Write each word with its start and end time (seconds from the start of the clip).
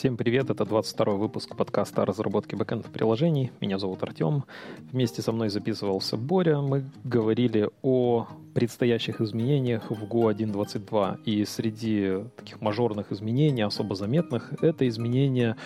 Всем 0.00 0.16
привет, 0.16 0.48
это 0.48 0.64
22 0.64 1.12
выпуск 1.16 1.54
подкаста 1.54 2.00
о 2.00 2.04
разработке 2.06 2.56
backend 2.56 2.86
приложений. 2.86 3.52
Меня 3.60 3.78
зовут 3.78 4.02
Артем. 4.02 4.44
Вместе 4.90 5.20
со 5.20 5.30
мной 5.30 5.50
записывался 5.50 6.16
Боря. 6.16 6.60
Мы 6.60 6.86
говорили 7.04 7.68
о 7.82 8.26
предстоящих 8.54 9.20
изменениях 9.20 9.90
в 9.90 10.04
Go 10.04 10.34
1.22. 10.34 11.22
И 11.24 11.44
среди 11.44 12.24
таких 12.34 12.62
мажорных 12.62 13.12
изменений, 13.12 13.60
особо 13.60 13.94
заметных, 13.94 14.54
это 14.62 14.88
изменения, 14.88 15.58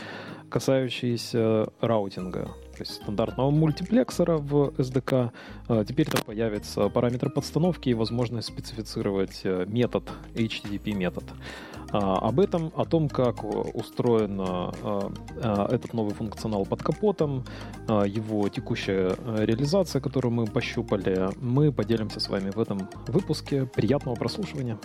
касающиеся 0.51 1.69
раутинга. 1.81 2.51
То 2.75 2.83
есть 2.83 2.95
стандартного 2.95 3.51
мультиплексора 3.51 4.39
в 4.39 4.69
SDK. 4.79 5.31
А, 5.69 5.85
теперь 5.85 6.07
там 6.07 6.23
появится 6.23 6.89
параметр 6.89 7.31
подстановки 7.31 7.89
и 7.89 7.95
возможность 7.95 8.49
специфицировать 8.49 9.41
э, 9.45 9.65
метод, 9.67 10.05
HTTP 10.35 10.93
метод. 10.93 11.25
А, 11.95 12.19
об 12.19 12.41
этом, 12.41 12.73
о 12.75 12.85
том, 12.85 13.09
как 13.09 13.45
устроен 13.45 14.41
а, 14.41 14.73
а, 14.83 15.69
этот 15.71 15.95
новый 15.95 16.13
функционал 16.15 16.67
под 16.67 16.83
капотом, 16.83 17.45
его 17.89 18.49
текущая 18.49 19.17
реализация, 19.37 20.01
которую 20.01 20.33
мы 20.33 20.47
пощупали, 20.47 21.29
мы 21.41 21.71
поделимся 21.71 22.19
с 22.19 22.29
вами 22.29 22.51
в 22.51 22.59
этом 22.59 22.89
выпуске. 23.07 23.67
Приятного 23.67 24.17
прослушивания! 24.17 24.79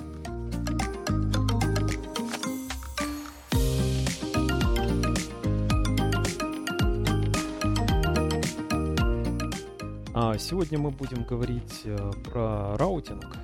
Сегодня 10.37 10.77
мы 10.77 10.91
будем 10.91 11.23
говорить 11.23 11.83
э, 11.85 12.11
про 12.25 12.75
раутинг 12.75 13.37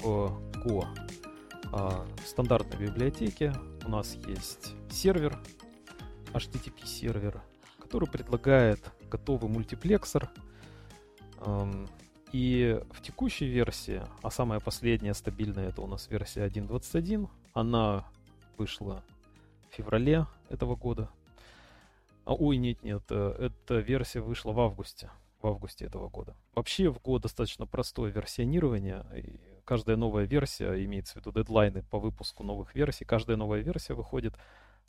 в 0.00 0.40
Go 0.64 0.86
э, 1.72 2.06
стандартной 2.24 2.86
библиотеке 2.86 3.52
у 3.84 3.88
нас 3.90 4.16
есть 4.28 4.74
сервер, 4.90 5.36
HTTP 6.32 6.86
сервер, 6.86 7.42
который 7.80 8.08
предлагает 8.08 8.78
готовый 9.10 9.50
мультиплексор. 9.50 10.30
Эм, 11.38 11.88
и 12.30 12.80
в 12.92 13.02
текущей 13.02 13.46
версии, 13.46 14.02
а 14.22 14.30
самая 14.30 14.60
последняя 14.60 15.14
стабильная, 15.14 15.70
это 15.70 15.82
у 15.82 15.88
нас 15.88 16.08
версия 16.08 16.46
1.21, 16.46 17.28
она 17.54 18.04
вышла 18.56 19.02
в 19.68 19.74
феврале 19.74 20.26
этого 20.48 20.76
года. 20.76 21.10
А, 22.24 22.34
ой, 22.34 22.56
нет, 22.58 22.82
нет, 22.84 23.02
э, 23.10 23.50
эта 23.50 23.80
версия 23.80 24.20
вышла 24.20 24.52
в 24.52 24.60
августе, 24.60 25.10
в 25.40 25.46
августе 25.46 25.86
этого 25.86 26.08
года. 26.08 26.36
Вообще 26.54 26.90
в 26.90 26.98
Go 26.98 27.18
достаточно 27.18 27.66
простое 27.66 28.10
версионирование, 28.10 29.04
и 29.16 29.40
каждая 29.64 29.96
новая 29.96 30.24
версия, 30.24 30.84
имеется 30.84 31.14
в 31.14 31.16
виду 31.16 31.32
дедлайны 31.32 31.82
по 31.84 31.98
выпуску 31.98 32.42
новых 32.42 32.74
версий, 32.74 33.04
каждая 33.04 33.36
новая 33.36 33.60
версия 33.60 33.94
выходит 33.94 34.34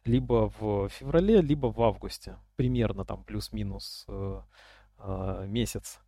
либо 0.06 0.52
в 0.60 0.90
феврале, 0.90 1.42
либо 1.42 1.68
в 1.68 1.82
августе. 1.82 2.38
Примерно 2.56 3.06
там 3.06 3.24
плюс-минус 3.24 4.06
э, 4.08 4.42
э, 4.98 5.46
месяц. 5.48 6.00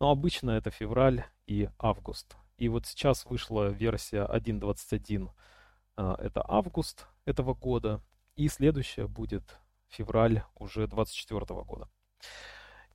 Но 0.00 0.10
обычно 0.10 0.50
это 0.52 0.70
февраль 0.70 1.24
и 1.46 1.68
август. 1.78 2.36
И 2.58 2.68
вот 2.68 2.86
сейчас 2.86 3.24
вышла 3.24 3.68
версия 3.68 4.26
1.21. 4.26 5.30
Э, 5.96 6.14
это 6.18 6.44
август 6.46 7.06
этого 7.24 7.54
года. 7.54 8.02
И 8.36 8.48
следующая 8.48 9.06
будет 9.06 9.58
февраль 9.88 10.42
уже 10.54 10.86
2024 10.86 11.62
года. 11.64 11.88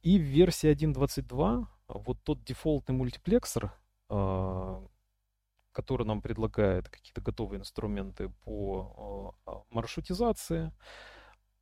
И 0.04 0.20
в 0.20 0.22
версии 0.22 0.70
1.22 0.70 1.66
вот 1.88 2.18
тот 2.24 2.44
дефолтный 2.44 2.94
мультиплексор, 2.94 3.74
э, 4.10 4.88
который 5.72 6.06
нам 6.06 6.22
предлагает 6.22 6.90
какие-то 6.90 7.22
готовые 7.22 7.62
инструменты 7.62 8.30
по 8.44 9.34
э, 9.46 9.52
маршрутизации, 9.70 10.74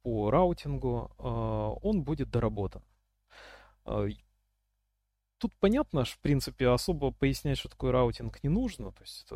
по 0.01 0.31
раутингу, 0.31 1.11
э, 1.19 1.87
он 1.87 2.03
будет 2.03 2.31
доработан. 2.31 2.83
Э, 3.85 4.09
тут 5.37 5.53
понятно, 5.59 6.03
что, 6.03 6.17
в 6.17 6.19
принципе, 6.21 6.69
особо 6.69 7.11
пояснять, 7.11 7.59
что 7.59 7.69
такое 7.69 7.91
раутинг, 7.91 8.43
не 8.43 8.49
нужно. 8.49 8.91
То 8.91 9.03
есть 9.03 9.29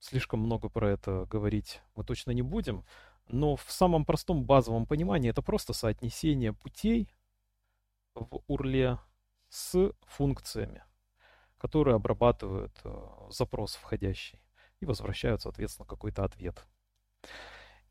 слишком 0.00 0.40
много 0.40 0.70
про 0.70 0.90
это 0.90 1.26
говорить 1.30 1.82
мы 1.96 2.04
точно 2.04 2.30
не 2.30 2.42
будем. 2.42 2.84
Но 3.28 3.56
в 3.56 3.70
самом 3.70 4.06
простом 4.06 4.44
базовом 4.44 4.86
понимании 4.86 5.28
это 5.28 5.42
просто 5.42 5.74
соотнесение 5.74 6.54
путей 6.54 7.10
в 8.18 8.42
урле 8.46 8.98
с 9.48 9.92
функциями 10.06 10.82
которые 11.58 11.96
обрабатывают 11.96 12.72
э, 12.84 13.06
запрос 13.30 13.74
входящий 13.74 14.40
и 14.80 14.86
возвращают, 14.86 15.42
соответственно, 15.42 15.86
какой-то 15.86 16.24
ответ. 16.24 16.64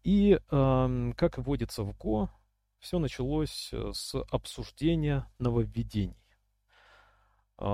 И 0.04 0.40
э, 0.40 1.12
как 1.18 1.38
вводится 1.38 1.84
в 1.84 1.92
Go, 1.92 2.30
все 2.80 2.98
началось 2.98 3.70
э, 3.74 3.92
с 3.94 4.16
обсуждения 4.32 5.30
нововведений. 5.38 6.24
Э, 7.60 7.66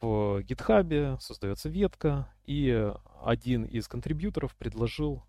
в 0.00 0.40
GitHub 0.42 1.18
создается 1.18 1.70
ветка, 1.70 2.32
и 2.44 2.92
один 3.22 3.64
из 3.64 3.88
контрибьюторов 3.88 4.54
предложил 4.54 5.24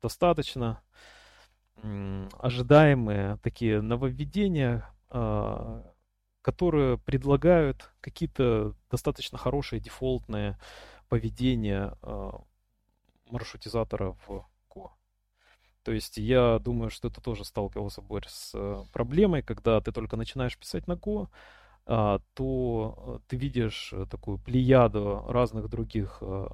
достаточно 0.00 0.82
ожидаемые 2.38 3.38
такие 3.42 3.80
нововведения, 3.80 4.84
которые 6.42 6.98
предлагают 6.98 7.90
какие-то 8.00 8.74
достаточно 8.90 9.38
хорошие 9.38 9.80
дефолтные 9.80 10.58
поведения 11.08 11.96
э, 12.02 12.30
маршрутизатора 13.30 14.16
в 14.26 14.44
Go. 14.74 14.90
То 15.84 15.92
есть 15.92 16.18
я 16.18 16.58
думаю, 16.58 16.90
что 16.90 17.08
это 17.08 17.20
тоже 17.20 17.44
сталкивался 17.44 18.02
Борь 18.02 18.26
с 18.28 18.52
э, 18.54 18.84
проблемой, 18.92 19.42
когда 19.42 19.80
ты 19.80 19.92
только 19.92 20.16
начинаешь 20.16 20.58
писать 20.58 20.88
на 20.88 20.94
Go, 20.94 21.28
э, 21.86 22.18
то 22.34 23.22
ты 23.28 23.36
видишь 23.36 23.94
такую 24.10 24.38
плеяду 24.38 25.24
разных 25.28 25.68
других 25.68 26.18
э, 26.20 26.46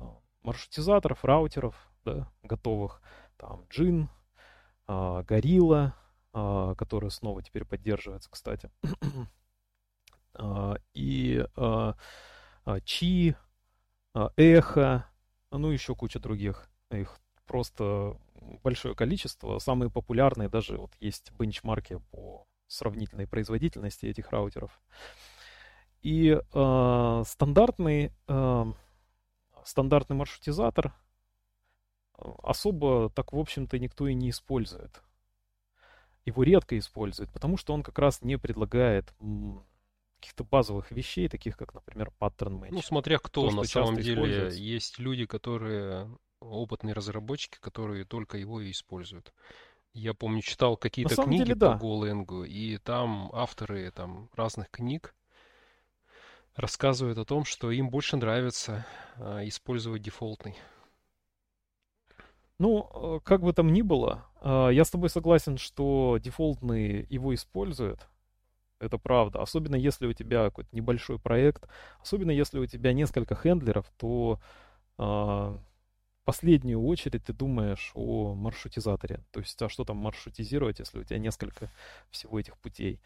маршрутизаторов, 0.42 1.24
раутеров, 1.24 1.74
да, 2.04 2.30
готовых, 2.42 3.00
там, 3.38 3.64
Джин, 3.70 4.10
э, 4.86 5.24
Э, 6.34 6.74
который 6.76 7.10
снова 7.10 7.42
теперь 7.42 7.64
поддерживается, 7.64 8.30
кстати. 8.30 8.70
А, 10.40 10.76
и 10.94 11.44
а, 11.56 11.96
а, 12.64 12.80
Чи, 12.82 13.34
Эхо, 14.36 15.04
ну 15.50 15.70
еще 15.70 15.96
куча 15.96 16.20
других. 16.20 16.70
Их 16.92 17.18
просто 17.44 18.16
большое 18.62 18.94
количество. 18.94 19.58
Самые 19.58 19.90
популярные 19.90 20.48
даже 20.48 20.76
вот 20.76 20.92
есть 21.00 21.32
бенчмарки 21.32 22.00
по 22.12 22.46
сравнительной 22.68 23.26
производительности 23.26 24.06
этих 24.06 24.30
раутеров. 24.30 24.80
И 26.02 26.38
э, 26.40 27.22
стандартный, 27.26 28.12
э, 28.28 28.64
стандартный 29.64 30.14
маршрутизатор 30.14 30.94
особо 32.44 33.10
так, 33.10 33.32
в 33.32 33.38
общем-то, 33.38 33.76
никто 33.80 34.06
и 34.06 34.14
не 34.14 34.30
использует. 34.30 35.02
Его 36.28 36.42
редко 36.42 36.78
используют, 36.78 37.32
потому 37.32 37.56
что 37.56 37.72
он 37.72 37.82
как 37.82 37.98
раз 37.98 38.22
не 38.22 38.36
предлагает 38.36 39.14
каких-то 40.20 40.44
базовых 40.44 40.90
вещей, 40.90 41.28
таких 41.28 41.56
как, 41.56 41.72
например, 41.74 42.10
паттерн 42.18 42.54
матч. 42.54 42.70
Ну, 42.70 42.82
смотря 42.82 43.18
кто, 43.18 43.48
То, 43.48 43.56
на 43.56 43.64
самом 43.64 43.96
деле, 43.96 44.50
есть 44.52 44.98
люди, 44.98 45.24
которые, 45.24 46.08
опытные 46.40 46.92
разработчики, 46.92 47.58
которые 47.60 48.04
только 48.04 48.36
его 48.36 48.60
и 48.60 48.70
используют. 48.70 49.32
Я 49.94 50.12
помню, 50.12 50.42
читал 50.42 50.76
какие-то 50.76 51.16
книги 51.22 51.44
деле, 51.44 51.54
по 51.54 51.60
да. 51.60 51.78
Golang, 51.80 52.46
и 52.46 52.76
там 52.76 53.30
авторы 53.32 53.90
там, 53.90 54.28
разных 54.34 54.70
книг 54.70 55.14
рассказывают 56.56 57.16
о 57.18 57.24
том, 57.24 57.44
что 57.44 57.70
им 57.70 57.88
больше 57.88 58.16
нравится 58.16 58.86
а, 59.16 59.46
использовать 59.46 60.02
дефолтный. 60.02 60.56
Ну, 62.58 62.90
э, 62.92 63.20
как 63.24 63.42
бы 63.42 63.52
там 63.52 63.72
ни 63.72 63.82
было, 63.82 64.26
я 64.42 64.84
с 64.84 64.90
тобой 64.90 65.10
согласен, 65.10 65.58
что 65.58 66.18
дефолтный 66.20 67.06
его 67.08 67.34
используют, 67.34 68.08
это 68.80 68.98
правда. 68.98 69.42
Особенно 69.42 69.76
если 69.76 70.06
у 70.06 70.12
тебя 70.12 70.44
какой-то 70.44 70.74
небольшой 70.74 71.18
проект, 71.18 71.68
особенно 72.00 72.30
если 72.30 72.58
у 72.58 72.66
тебя 72.66 72.92
несколько 72.92 73.34
хендлеров, 73.34 73.90
то 73.96 74.40
э, 74.98 75.02
в 75.02 75.60
последнюю 76.24 76.80
очередь 76.82 77.24
ты 77.24 77.32
думаешь 77.32 77.90
о 77.94 78.34
маршрутизаторе. 78.34 79.24
То 79.32 79.40
есть, 79.40 79.60
а 79.62 79.68
что 79.68 79.84
там 79.84 79.96
маршрутизировать, 79.96 80.78
если 80.78 81.00
у 81.00 81.04
тебя 81.04 81.18
несколько 81.18 81.70
всего 82.10 82.38
этих 82.38 82.56
путей. 82.58 83.00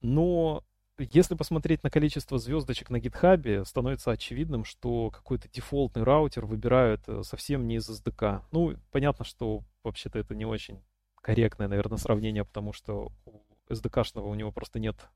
Но 0.00 0.64
если 1.12 1.34
посмотреть 1.34 1.82
на 1.82 1.90
количество 1.90 2.38
звездочек 2.38 2.90
на 2.90 3.00
гитхабе, 3.00 3.64
становится 3.64 4.10
очевидным, 4.10 4.64
что 4.64 5.10
какой-то 5.10 5.48
дефолтный 5.48 6.02
раутер 6.02 6.46
выбирают 6.46 7.02
э, 7.06 7.22
совсем 7.22 7.66
не 7.66 7.76
из 7.76 7.88
SDK. 7.88 8.42
Ну, 8.52 8.74
понятно, 8.90 9.24
что 9.24 9.62
вообще-то 9.82 10.18
это 10.18 10.34
не 10.34 10.44
очень 10.44 10.82
корректное, 11.22 11.68
наверное, 11.68 11.98
сравнение, 11.98 12.44
потому 12.44 12.72
что 12.72 13.12
у 13.24 13.42
SDK-шного 13.70 14.26
у 14.26 14.34
него 14.34 14.52
просто 14.52 14.78
нет 14.78 15.08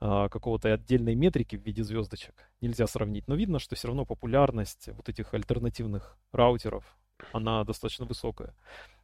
а, 0.00 0.28
какого-то 0.28 0.72
отдельной 0.72 1.14
метрики 1.14 1.56
в 1.56 1.62
виде 1.62 1.84
звездочек. 1.84 2.34
Нельзя 2.60 2.86
сравнить. 2.86 3.28
Но 3.28 3.34
видно, 3.34 3.58
что 3.58 3.76
все 3.76 3.88
равно 3.88 4.04
популярность 4.04 4.88
вот 4.88 5.08
этих 5.08 5.34
альтернативных 5.34 6.18
раутеров, 6.32 6.96
она 7.32 7.64
достаточно 7.64 8.06
высокая. 8.06 8.54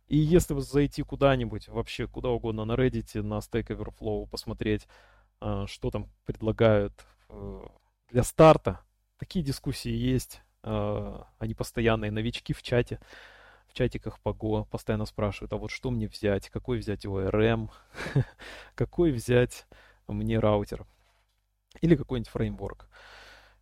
И 0.08 0.16
если 0.16 0.54
вы 0.54 0.62
зайти 0.62 1.02
куда-нибудь, 1.02 1.68
вообще 1.68 2.06
куда 2.06 2.30
угодно, 2.30 2.64
на 2.64 2.72
Reddit, 2.72 3.20
на 3.22 3.38
Stack 3.38 3.68
Overflow, 3.68 4.28
посмотреть, 4.28 4.86
что 5.40 5.90
там 5.90 6.08
предлагают 6.24 7.06
э, 7.28 7.66
для 8.10 8.22
старта, 8.22 8.80
такие 9.18 9.44
дискуссии 9.44 9.90
есть, 9.90 10.42
а, 10.62 11.28
они 11.38 11.54
постоянные, 11.54 12.10
новички 12.10 12.52
в 12.52 12.62
чате, 12.62 13.00
в 13.68 13.72
чатиках 13.72 14.18
по 14.20 14.64
постоянно 14.64 15.06
спрашивают, 15.06 15.52
а 15.52 15.56
вот 15.56 15.70
что 15.70 15.90
мне 15.90 16.08
взять, 16.08 16.48
какой 16.50 16.78
взять 16.78 17.04
ORM, 17.04 17.70
какой 18.74 19.12
взять 19.12 19.66
мне 20.08 20.38
раутер 20.38 20.86
или 21.80 21.94
какой-нибудь 21.94 22.30
фреймворк. 22.30 22.88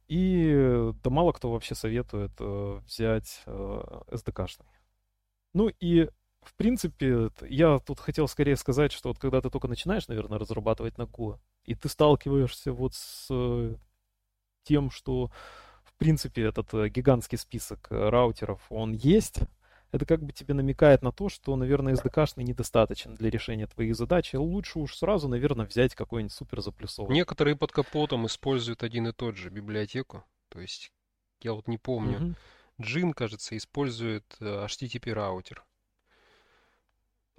И 0.07 0.93
да 1.03 1.11
мало 1.11 1.33
кто 1.33 1.51
вообще 1.51 1.75
советует 1.75 2.33
э, 2.39 2.81
взять 2.87 3.43
э, 3.47 4.01
SDK-шный. 4.09 4.67
Ну 5.55 5.71
и 5.81 6.09
в 6.47 6.55
принципе, 6.55 7.31
я 7.49 7.79
тут 7.79 8.01
хотел 8.01 8.29
скорее 8.29 8.57
сказать, 8.57 8.93
что 8.93 9.09
вот 9.09 9.19
когда 9.19 9.41
ты 9.41 9.51
только 9.51 9.69
начинаешь, 9.69 10.09
наверное, 10.09 10.39
разрабатывать 10.39 10.99
на 10.99 11.03
Go, 11.03 11.39
и 11.65 11.75
ты 11.75 11.89
сталкиваешься 11.89 12.73
вот 12.73 12.95
с 12.95 13.29
э, 13.31 13.75
тем, 14.65 14.91
что 14.91 15.31
в 15.85 15.95
принципе 15.95 16.43
этот 16.43 16.73
э, 16.75 16.89
гигантский 16.89 17.39
список 17.39 17.89
э, 17.91 18.09
раутеров, 18.09 18.61
он 18.71 18.93
есть, 18.93 19.41
это 19.93 20.07
как 20.07 20.23
бы 20.23 20.33
тебе 20.33 20.55
намекает 20.55 21.03
на 21.03 21.13
то, 21.13 21.29
что, 21.29 21.55
наверное, 21.57 21.95
SDK-шный 21.95 22.43
недостаточен 22.43 23.15
для 23.15 23.31
решения 23.31 23.67
твоих 23.67 23.95
задач, 23.95 24.35
и 24.35 24.37
лучше 24.37 24.79
уж 24.79 24.97
сразу, 24.97 25.29
наверное, 25.29 25.67
взять 25.67 25.95
какой-нибудь 25.95 26.33
супер 26.33 26.61
заплюсованный. 26.61 27.15
Некоторые 27.15 27.57
под 27.57 27.73
капотом 27.73 28.27
используют 28.27 28.83
один 28.83 29.07
и 29.07 29.13
тот 29.13 29.37
же 29.37 29.51
библиотеку, 29.51 30.25
то 30.49 30.61
есть 30.61 30.93
я 31.43 31.53
вот 31.53 31.69
не 31.69 31.79
помню, 31.79 32.19
mm-hmm. 32.19 32.35
Джин, 32.81 33.13
кажется, 33.13 33.57
использует 33.57 34.25
HTTP 34.41 35.13
раутер. 35.13 35.65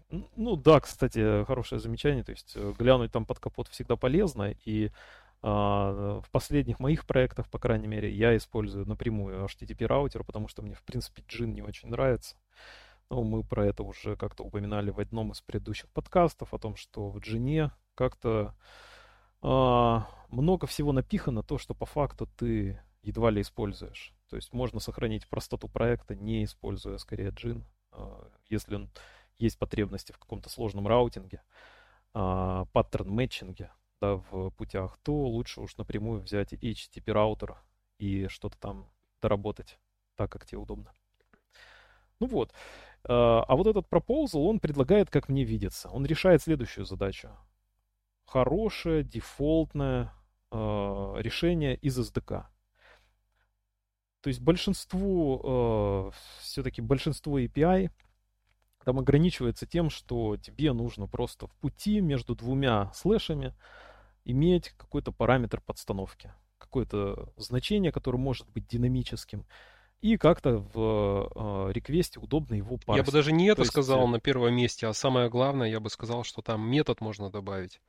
Ну 0.10 0.56
да, 0.56 0.80
кстати, 0.80 1.44
хорошее 1.46 1.80
замечание. 1.81 2.24
То 2.24 2.31
есть 2.31 2.54
э, 2.56 2.74
глянуть 2.78 3.12
там 3.12 3.25
под 3.25 3.40
капот 3.40 3.68
всегда 3.69 3.96
полезно. 3.96 4.54
И 4.66 4.92
а, 5.42 6.22
в 6.22 6.30
последних 6.31 6.80
моих 6.80 7.06
проектах, 7.06 7.48
по 7.50 7.60
крайней 7.60 7.88
мере, 7.88 8.12
я 8.12 8.36
использую 8.36 8.88
напрямую 8.88 9.46
HTTP 9.46 9.86
раутер, 9.86 10.24
потому 10.24 10.48
что 10.48 10.63
мне, 10.63 10.74
в 10.74 10.84
принципе, 10.84 11.24
джин 11.28 11.54
не 11.54 11.62
очень 11.62 11.90
нравится. 11.90 12.36
Но 13.12 13.24
мы 13.24 13.44
про 13.44 13.68
это 13.68 13.84
уже 13.84 14.16
как-то 14.16 14.44
упоминали 14.44 14.90
в 14.90 15.00
одном 15.00 15.31
из 15.31 15.42
предыдущих 15.42 15.88
подкастов, 15.90 16.54
о 16.54 16.57
том, 16.57 16.75
что 16.75 17.10
в 17.10 17.19
джине 17.19 17.72
как-то 17.94 18.56
а, 19.42 20.07
много 20.30 20.66
всего 20.66 20.92
напихано, 20.92 21.44
то, 21.44 21.60
что 21.60 21.75
по 21.75 21.86
факту 21.86 22.28
ты 22.38 22.81
едва 23.04 23.30
ли 23.30 23.42
используешь. 23.42 24.16
То 24.30 24.38
есть 24.38 24.52
можно 24.54 24.80
сохранить 24.80 25.28
простоту 25.30 25.68
проекта, 25.68 26.16
не 26.16 26.44
используя 26.44 26.98
скорее 26.98 27.30
джин, 27.30 27.63
а, 27.92 28.28
если 28.50 28.75
он 28.75 28.90
есть 29.38 29.58
потребности 29.58 30.12
в 30.12 30.18
каком-то 30.18 30.50
сложном 30.50 30.88
раутинге, 30.88 31.42
а, 32.14 32.66
паттерн-мэтчинге 32.74 33.72
да, 34.02 34.16
в 34.16 34.50
путях, 34.52 34.98
то 35.04 35.14
лучше 35.14 35.62
уж 35.62 35.78
напрямую 35.78 36.22
взять 36.22 36.54
HTTP 36.54 37.12
раутер 37.12 37.58
и 37.98 38.28
что-то 38.28 38.58
там 38.58 38.90
доработать 39.22 39.80
так, 40.16 40.32
как 40.32 40.46
тебе 40.46 40.60
удобно. 40.60 40.94
Ну 42.20 42.28
вот. 42.28 42.54
А, 43.04 43.44
а 43.48 43.56
вот 43.56 43.68
этот 43.68 43.88
proposal, 43.88 44.46
он 44.48 44.60
предлагает, 44.60 45.10
как 45.10 45.30
мне 45.30 45.44
видится, 45.44 45.90
он 45.90 46.06
решает 46.06 46.42
следующую 46.42 46.86
задачу. 46.86 47.30
Хорошее, 48.26 49.04
дефолтное 49.04 50.12
э, 50.52 50.56
решение 51.18 51.76
из 51.76 52.00
SDK. 52.00 52.46
То 54.22 54.30
есть 54.30 54.42
большинству, 54.42 55.42
э, 55.44 56.12
все-таки 56.42 56.81
большинство 56.81 57.40
API 57.40 57.92
там 58.86 59.00
ограничивается 59.00 59.66
тем, 59.66 59.90
что 59.90 60.38
тебе 60.38 60.72
нужно 60.72 61.08
просто 61.08 61.48
в 61.48 61.56
пути 61.56 62.00
между 62.00 62.36
двумя 62.36 62.92
слэшами 62.94 63.54
иметь 64.24 64.70
какой-то 64.78 65.12
параметр 65.12 65.60
подстановки, 65.60 66.32
какое-то 66.60 67.34
значение, 67.36 67.92
которое 67.92 68.20
может 68.20 68.48
быть 68.52 68.68
динамическим, 68.68 69.46
и 70.02 70.18
как-то 70.18 70.58
в 70.58 71.32
э, 71.36 71.72
реквесте 71.74 72.20
удобно 72.20 72.54
его 72.54 72.78
парсить. 72.78 72.98
Я 72.98 73.04
бы 73.04 73.12
даже 73.12 73.32
не 73.32 73.48
это 73.48 73.64
То 73.64 73.68
сказал 73.68 74.02
есть... 74.02 74.10
Э, 74.10 74.12
на 74.12 74.20
первом 74.20 74.54
месте, 74.54 74.86
а 74.86 74.94
самое 74.94 75.30
главное, 75.30 75.68
я 75.68 75.80
бы 75.80 75.90
сказал, 75.90 76.24
что 76.24 76.44
там 76.44 76.70
метод 76.70 77.02
можно 77.02 77.31
добавить. 77.31 77.81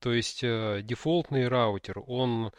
То 0.00 0.12
есть 0.12 0.44
э, 0.44 0.82
дефолтный 0.84 1.48
раутер, 1.48 2.02
он 2.06 2.52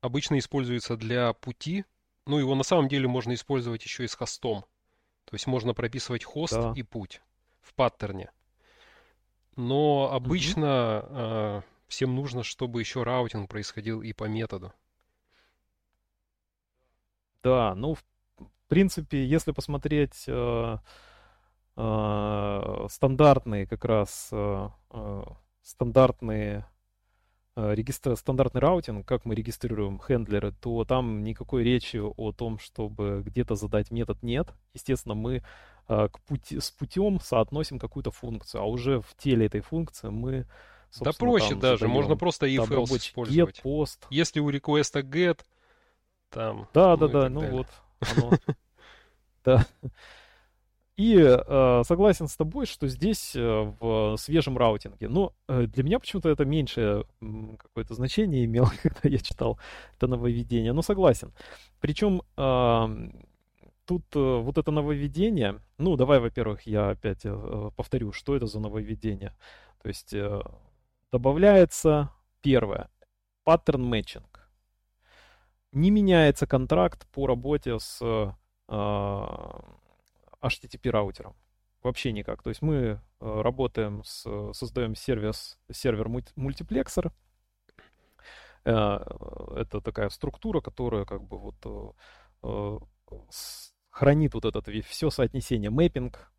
обычно 0.00 0.38
используется 0.38 0.96
для 0.96 1.32
пути, 1.34 1.84
ну 2.26 2.38
его 2.38 2.56
на 2.56 2.64
самом 2.64 2.88
деле 2.88 3.06
можно 3.06 3.32
использовать 3.34 3.84
еще 3.84 4.04
и 4.04 4.08
с 4.08 4.14
хостом. 4.14 4.64
То 5.30 5.34
есть 5.34 5.46
можно 5.46 5.74
прописывать 5.74 6.24
хост 6.24 6.54
да. 6.54 6.72
и 6.74 6.82
путь 6.82 7.22
в 7.60 7.72
паттерне. 7.74 8.32
Но 9.54 10.10
обычно 10.12 11.00
угу. 11.00 11.08
э, 11.10 11.62
всем 11.86 12.14
нужно, 12.16 12.42
чтобы 12.42 12.80
еще 12.80 13.04
раутинг 13.04 13.48
происходил 13.48 14.02
и 14.02 14.12
по 14.12 14.24
методу. 14.24 14.72
Да, 17.42 17.74
ну, 17.74 17.94
в 17.94 18.04
принципе, 18.66 19.24
если 19.24 19.52
посмотреть 19.52 20.24
э, 20.26 20.76
э, 21.76 22.86
стандартные 22.88 23.66
как 23.66 23.84
раз 23.84 24.28
э, 24.32 24.68
э 24.90 25.22
стандартные 25.62 26.66
Э, 27.56 27.74
регистр... 27.74 28.16
стандартный 28.16 28.60
раутинг, 28.60 29.06
как 29.06 29.24
мы 29.24 29.34
регистрируем 29.34 30.00
хендлеры, 30.00 30.52
то 30.52 30.84
там 30.84 31.24
никакой 31.24 31.64
речи 31.64 31.96
о 31.98 32.32
том, 32.32 32.58
чтобы 32.58 33.22
где-то 33.24 33.56
задать 33.56 33.90
метод 33.90 34.22
нет. 34.22 34.48
Естественно, 34.72 35.14
мы 35.14 35.42
э, 35.88 36.08
к 36.08 36.20
пути, 36.20 36.60
с 36.60 36.70
путем 36.70 37.20
соотносим 37.20 37.78
какую-то 37.78 38.12
функцию, 38.12 38.62
а 38.62 38.64
уже 38.66 39.00
в 39.00 39.14
теле 39.16 39.46
этой 39.46 39.60
функции 39.60 40.08
мы 40.08 40.46
да 40.98 41.12
проще 41.12 41.54
даже, 41.54 41.86
можно 41.86 42.16
просто 42.16 42.46
if 42.46 42.68
else 42.68 42.96
использовать. 42.96 43.58
Get, 43.58 43.62
post. 43.62 43.98
Если 44.10 44.40
у 44.40 44.48
реквеста 44.48 45.00
get, 45.00 45.40
там... 46.30 46.68
Да, 46.74 46.96
ну 46.96 47.08
да, 47.08 47.08
да, 47.08 47.28
ну 47.28 47.40
далее. 47.40 47.56
вот. 47.56 47.66
Оно... 48.16 48.32
Да. 49.42 49.66
И 51.00 51.16
э, 51.16 51.82
согласен 51.86 52.28
с 52.28 52.36
тобой, 52.36 52.66
что 52.66 52.86
здесь 52.86 53.34
э, 53.34 53.72
в 53.80 54.18
свежем 54.18 54.58
раутинге. 54.58 55.08
Но 55.08 55.32
э, 55.48 55.62
для 55.66 55.82
меня 55.82 55.98
почему-то 55.98 56.28
это 56.28 56.44
меньшее 56.44 57.06
какое-то 57.58 57.94
значение 57.94 58.44
имело, 58.44 58.70
когда 58.82 59.08
я 59.08 59.18
читал 59.18 59.58
это 59.96 60.08
нововведение. 60.08 60.74
Но 60.74 60.82
согласен. 60.82 61.32
Причем 61.80 62.20
э, 62.36 63.10
тут 63.86 64.04
э, 64.14 64.40
вот 64.42 64.58
это 64.58 64.70
нововведение. 64.70 65.62
Ну, 65.78 65.96
давай, 65.96 66.20
во-первых, 66.20 66.66
я 66.66 66.90
опять 66.90 67.24
э, 67.24 67.70
повторю, 67.74 68.12
что 68.12 68.36
это 68.36 68.46
за 68.46 68.60
нововведение. 68.60 69.34
То 69.82 69.88
есть 69.88 70.12
э, 70.12 70.42
добавляется 71.10 72.10
первое 72.42 72.90
паттерн 73.44 73.84
мэтчинг. 73.84 74.50
Не 75.72 75.90
меняется 75.90 76.46
контракт 76.46 77.06
по 77.10 77.26
работе 77.26 77.78
с 77.78 78.02
э, 78.02 78.32
HTTP 80.42 80.90
раутером. 80.90 81.36
Вообще 81.82 82.12
никак. 82.12 82.42
То 82.42 82.50
есть 82.50 82.60
мы 82.60 82.74
э, 82.74 82.98
работаем 83.20 84.02
с, 84.04 84.52
создаем 84.52 84.94
сервис, 84.94 85.58
сервер 85.72 86.08
мультиплексор. 86.36 87.12
Э, 88.64 88.98
это 89.56 89.80
такая 89.80 90.10
структура, 90.10 90.60
которая 90.60 91.06
как 91.06 91.22
бы 91.22 91.38
вот 91.38 91.96
э, 92.42 92.78
хранит 93.90 94.34
вот 94.34 94.44
это 94.44 94.82
все 94.82 95.10
соотнесение 95.10 95.70
мэппинг 95.70 96.32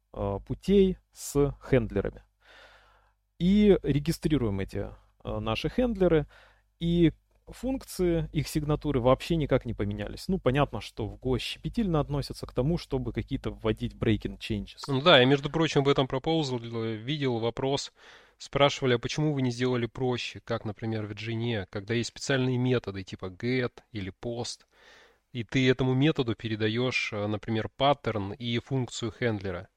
путей 0.46 0.98
с 1.14 1.56
хендлерами. 1.62 2.24
И 3.40 3.80
регистрируем 3.82 4.60
эти 4.60 4.90
наши 5.24 5.70
хендлеры. 5.70 6.28
И 6.80 7.14
функции, 7.54 8.30
их 8.32 8.48
сигнатуры 8.48 9.00
вообще 9.00 9.36
никак 9.36 9.66
не 9.66 9.74
поменялись. 9.74 10.28
Ну, 10.28 10.40
понятно, 10.40 10.82
что 10.82 11.08
в 11.08 11.16
Go 11.16 11.40
щепетильно 11.40 12.00
относятся 12.00 12.46
к 12.46 12.54
тому, 12.54 12.78
чтобы 12.78 13.14
какие-то 13.14 13.52
вводить 13.52 13.94
breaking 13.94 14.38
changes. 14.40 14.84
Ну 14.88 15.02
да, 15.02 15.22
и 15.22 15.26
между 15.26 15.50
прочим, 15.50 15.84
в 15.84 15.90
этом 15.90 16.06
proposal 16.08 16.96
видел 16.98 17.40
вопрос, 17.40 17.92
спрашивали, 18.38 18.96
а 18.96 19.00
почему 19.00 19.34
вы 19.34 19.42
не 19.42 19.52
сделали 19.52 19.86
проще, 19.86 20.40
как, 20.40 20.66
например, 20.66 21.06
в 21.06 21.14
Джине, 21.14 21.68
когда 21.70 21.94
есть 21.94 22.10
специальные 22.10 22.58
методы 22.58 23.04
типа 23.04 23.26
get 23.26 23.74
или 23.92 24.12
post, 24.22 24.62
и 25.32 25.44
ты 25.44 25.70
этому 25.70 25.94
методу 25.94 26.36
передаешь, 26.36 27.14
э, 27.14 27.28
например, 27.28 27.70
паттерн 27.70 28.34
и 28.34 28.60
функцию 28.60 29.12
хендлера. 29.12 29.70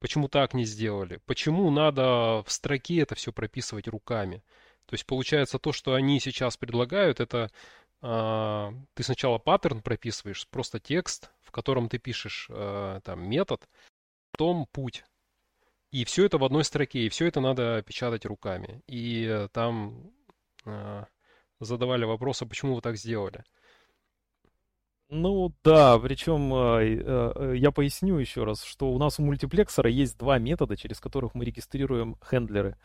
Почему 0.00 0.28
так 0.28 0.54
не 0.54 0.64
сделали? 0.64 1.20
Почему 1.26 1.70
надо 1.70 2.42
в 2.44 2.46
строке 2.48 2.98
это 3.00 3.14
все 3.14 3.32
прописывать 3.32 3.88
руками? 3.88 4.42
То 4.86 4.94
есть 4.94 5.06
получается 5.06 5.58
то, 5.58 5.72
что 5.72 5.94
они 5.94 6.20
сейчас 6.20 6.56
предлагают, 6.56 7.20
это 7.20 7.50
э, 8.02 8.72
ты 8.94 9.02
сначала 9.02 9.38
паттерн 9.38 9.82
прописываешь, 9.82 10.46
просто 10.48 10.78
текст, 10.80 11.30
в 11.42 11.50
котором 11.50 11.88
ты 11.88 11.98
пишешь 11.98 12.46
э, 12.48 13.00
там 13.04 13.28
метод, 13.28 13.68
потом 14.30 14.66
путь. 14.72 15.04
И 15.90 16.04
все 16.04 16.26
это 16.26 16.38
в 16.38 16.44
одной 16.44 16.64
строке, 16.64 17.00
и 17.00 17.08
все 17.08 17.26
это 17.26 17.40
надо 17.40 17.82
печатать 17.82 18.26
руками. 18.26 18.82
И 18.86 19.48
там 19.52 20.12
э, 20.64 21.04
задавали 21.60 22.04
вопрос, 22.04 22.42
а 22.42 22.46
почему 22.46 22.74
вы 22.74 22.80
так 22.80 22.96
сделали? 22.96 23.44
Ну 25.08 25.54
да, 25.62 25.98
причем 26.00 26.52
э, 26.52 27.56
я 27.56 27.70
поясню 27.70 28.18
еще 28.18 28.42
раз, 28.42 28.64
что 28.64 28.90
у 28.90 28.98
нас 28.98 29.20
у 29.20 29.22
мультиплексора 29.22 29.88
есть 29.88 30.18
два 30.18 30.38
метода, 30.38 30.76
через 30.76 30.98
которых 30.98 31.34
мы 31.34 31.44
регистрируем 31.44 32.16
хендлеры. 32.28 32.76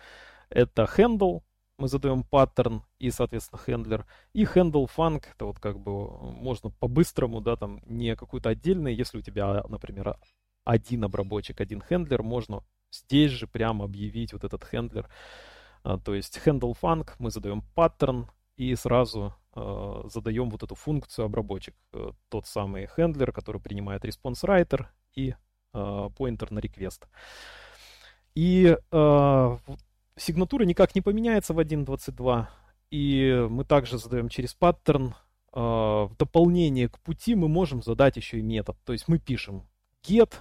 Это 0.49 0.83
handle, 0.83 1.41
мы 1.81 1.87
задаем 1.87 2.23
паттерн 2.23 2.83
и, 2.99 3.09
соответственно, 3.09 3.59
хендлер. 3.65 4.05
И 4.33 4.43
handle 4.43 4.87
func, 4.95 5.25
это 5.33 5.45
вот 5.45 5.59
как 5.59 5.79
бы 5.79 6.07
можно 6.31 6.69
по-быстрому, 6.69 7.41
да, 7.41 7.55
там 7.55 7.81
не 7.87 8.15
какой-то 8.15 8.49
отдельный, 8.49 8.93
если 8.93 9.17
у 9.17 9.21
тебя, 9.21 9.63
например, 9.67 10.15
один 10.63 11.03
обработчик, 11.03 11.59
один 11.59 11.81
хендлер, 11.81 12.21
можно 12.21 12.63
здесь 12.91 13.31
же 13.31 13.47
прямо 13.47 13.85
объявить 13.85 14.31
вот 14.31 14.43
этот 14.43 14.63
хендлер. 14.63 15.09
А, 15.83 15.97
то 15.97 16.13
есть 16.13 16.39
handle 16.45 16.75
func, 16.79 17.09
мы 17.17 17.31
задаем 17.31 17.63
паттерн 17.73 18.29
и 18.57 18.75
сразу 18.75 19.33
э, 19.55 20.01
задаем 20.05 20.51
вот 20.51 20.61
эту 20.61 20.75
функцию 20.75 21.25
обработчик. 21.25 21.73
Э, 21.93 22.11
тот 22.29 22.45
самый 22.45 22.85
хендлер, 22.85 23.31
который 23.31 23.59
принимает 23.59 24.05
response 24.05 24.43
writer 24.43 24.85
и 25.15 25.33
э, 25.73 26.09
поинтер 26.15 26.51
на 26.51 26.59
request. 26.59 27.07
И 28.35 28.77
э, 28.91 29.57
сигнатура 30.15 30.63
никак 30.63 30.95
не 30.95 31.01
поменяется 31.01 31.53
в 31.53 31.59
1.22. 31.59 32.47
И 32.91 33.47
мы 33.49 33.63
также 33.63 33.97
задаем 33.97 34.29
через 34.29 34.53
паттерн. 34.53 35.15
Э, 35.53 35.59
в 36.09 36.15
дополнение 36.17 36.89
к 36.89 36.99
пути 36.99 37.35
мы 37.35 37.47
можем 37.47 37.81
задать 37.81 38.17
еще 38.17 38.39
и 38.39 38.43
метод. 38.43 38.77
То 38.85 38.93
есть 38.93 39.07
мы 39.07 39.17
пишем 39.17 39.67
get, 40.03 40.33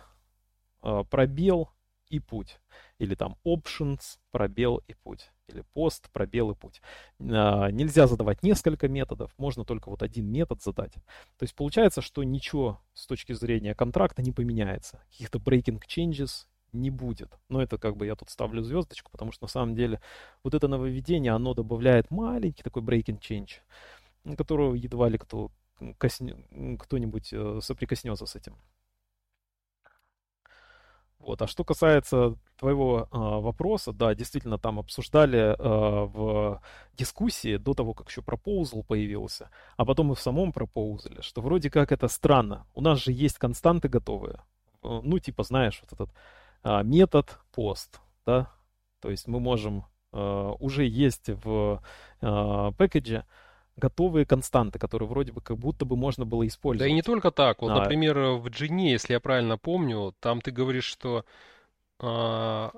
э, 0.83 1.05
пробел 1.09 1.71
и 2.09 2.19
путь. 2.19 2.61
Или 2.99 3.15
там 3.15 3.37
options, 3.47 4.19
пробел 4.31 4.83
и 4.89 4.95
путь. 4.95 5.31
Или 5.49 5.65
пост, 5.73 6.11
пробел 6.13 6.51
и 6.51 6.55
путь. 6.55 6.83
А, 7.21 7.71
нельзя 7.71 8.07
задавать 8.07 8.43
несколько 8.43 8.89
методов, 8.89 9.33
можно 9.39 9.65
только 9.65 9.89
вот 9.89 10.03
один 10.03 10.31
метод 10.31 10.63
задать. 10.63 10.93
То 11.39 11.43
есть 11.43 11.55
получается, 11.55 12.03
что 12.03 12.23
ничего 12.23 12.81
с 12.95 13.07
точки 13.07 13.33
зрения 13.33 13.75
контракта 13.75 14.23
не 14.23 14.33
поменяется. 14.33 15.03
Каких-то 15.11 15.39
breaking 15.39 15.81
changes 15.89 16.47
не 16.73 16.91
будет. 16.91 17.39
Но 17.49 17.63
это 17.63 17.79
как 17.79 17.97
бы 17.97 18.07
я 18.07 18.15
тут 18.15 18.31
ставлю 18.31 18.63
звездочку, 18.63 19.11
потому 19.11 19.33
что 19.33 19.45
на 19.45 19.49
самом 19.49 19.75
деле 19.75 20.01
вот 20.45 20.55
это 20.55 20.69
нововведение, 20.69 21.33
оно 21.33 21.55
добавляет 21.55 22.11
маленький 22.11 22.63
такой 22.63 22.83
breaking 22.83 23.21
change, 23.21 24.37
которого 24.37 24.75
едва 24.75 25.09
ли 25.09 25.19
кто 25.19 25.51
косне... 25.99 26.37
кто-нибудь 26.79 27.33
э, 27.33 27.61
соприкоснется 27.63 28.27
с 28.27 28.37
этим. 28.37 28.57
Вот. 31.21 31.43
А 31.43 31.47
что 31.47 31.65
касается 31.65 32.35
твоего 32.59 33.09
э, 33.11 33.17
вопроса, 33.17 33.93
да, 33.93 34.15
действительно, 34.15 34.59
там 34.59 34.79
обсуждали 34.79 35.39
э, 35.39 35.55
в 35.59 36.63
дискуссии 36.95 37.57
до 37.57 37.75
того, 37.75 37.93
как 37.93 38.09
еще 38.09 38.23
пропоузл 38.23 38.83
появился, 38.83 39.51
а 39.77 39.85
потом 39.85 40.13
и 40.13 40.15
в 40.15 40.21
самом 40.21 40.53
пропоузле, 40.53 41.21
что 41.21 41.43
вроде 41.43 41.71
как 41.71 41.93
это 41.93 42.09
странно. 42.09 42.67
У 42.75 42.81
нас 42.81 43.01
же 43.01 43.13
есть 43.13 43.39
константы 43.39 43.89
готовые. 43.89 44.41
Э, 44.83 45.01
ну, 45.03 45.19
типа, 45.19 45.43
знаешь, 45.43 45.83
вот 45.83 45.93
этот 45.93 46.11
метод 46.65 47.39
пост, 47.53 48.01
да, 48.27 48.53
то 49.01 49.11
есть 49.11 49.27
мы 49.27 49.41
можем, 49.41 49.85
э, 50.13 50.53
уже 50.61 50.87
есть 50.87 51.29
в 51.29 51.83
э, 52.21 52.73
пэкэдже, 52.77 53.25
готовые 53.77 54.27
константы, 54.27 54.79
которые 54.79 55.09
вроде 55.09 55.33
бы 55.33 55.41
как 55.41 55.57
будто 55.59 55.85
бы 55.85 55.97
можно 55.97 56.27
было 56.27 56.47
использовать. 56.47 56.87
Да 56.87 56.93
и 56.93 56.95
не 56.95 57.03
только 57.03 57.31
так. 57.31 57.63
Вот, 57.63 57.71
а... 57.71 57.77
например, 57.77 58.19
в 58.35 58.49
Джине, 58.49 58.93
если 58.93 59.15
я 59.15 59.21
правильно 59.21 59.57
помню, 59.57 60.15
там 60.21 60.43
ты 60.43 60.51
говоришь, 60.51 60.85
что 60.85 61.25
а, 61.99 62.73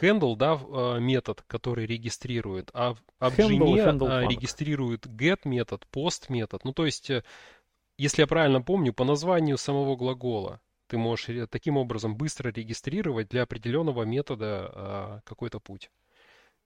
handle, 0.00 0.36
да, 0.36 0.58
а, 0.60 0.98
метод, 0.98 1.42
который 1.46 1.84
регистрирует, 1.84 2.70
а, 2.72 2.94
а 3.18 3.30
в 3.30 3.38
Джине 3.38 3.82
а, 3.82 4.26
регистрирует 4.26 5.06
get 5.06 5.40
метод, 5.44 5.86
post 5.92 6.26
метод. 6.30 6.64
Ну, 6.64 6.72
то 6.72 6.86
есть, 6.86 7.10
э, 7.10 7.22
если 7.98 8.22
я 8.22 8.26
правильно 8.26 8.62
помню, 8.62 8.94
по 8.94 9.04
названию 9.04 9.58
самого 9.58 9.94
глагола 9.96 10.60
ты 10.90 10.98
можешь 10.98 11.48
таким 11.50 11.76
образом 11.76 12.16
быстро 12.16 12.50
регистрировать 12.50 13.28
для 13.28 13.42
определенного 13.42 14.02
метода 14.02 14.70
а, 14.74 15.20
какой-то 15.24 15.60
путь. 15.60 15.88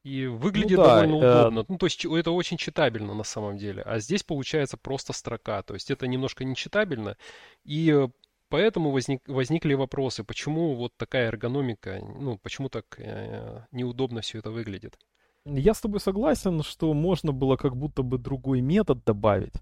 И 0.03 0.27
выглядит 0.27 0.79
ну, 0.79 0.85
да, 0.85 0.95
довольно 0.95 1.25
э... 1.25 1.41
удобно. 1.41 1.65
Ну, 1.69 1.79
то 1.79 1.87
есть 1.87 2.05
это 2.05 2.31
очень 2.31 2.57
читабельно 2.57 3.15
на 3.15 3.23
самом 3.23 3.59
деле. 3.59 3.83
А 3.83 3.99
здесь 3.99 4.23
получается 4.23 4.79
просто 4.79 5.13
строка. 5.13 5.63
То 5.63 5.75
есть 5.75 5.91
это 5.91 6.07
немножко 6.07 6.45
нечитабельно. 6.45 7.17
И 7.65 8.09
поэтому 8.49 8.91
возник, 8.91 9.23
возникли 9.27 9.75
вопросы, 9.75 10.25
почему 10.25 10.75
вот 10.75 10.93
такая 10.97 11.27
эргономика, 11.27 12.01
ну, 12.03 12.39
почему 12.39 12.71
так 12.71 12.85
э, 12.99 13.65
неудобно 13.73 14.23
все 14.23 14.39
это 14.39 14.51
выглядит. 14.51 14.99
Я 15.47 15.75
с 15.75 15.81
тобой 15.81 16.01
согласен, 16.01 16.63
что 16.63 16.95
можно 16.95 17.33
было 17.33 17.57
как 17.57 17.77
будто 17.77 18.03
бы 18.03 18.17
другой 18.17 18.63
метод 18.63 19.05
добавить. 19.05 19.55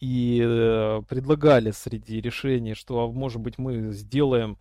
И 0.00 0.42
э, 0.44 1.02
предлагали 1.08 1.70
среди 1.70 2.20
решений, 2.20 2.74
что, 2.74 3.04
а, 3.04 3.08
может 3.10 3.40
быть, 3.40 3.58
мы 3.58 3.92
сделаем 3.92 4.58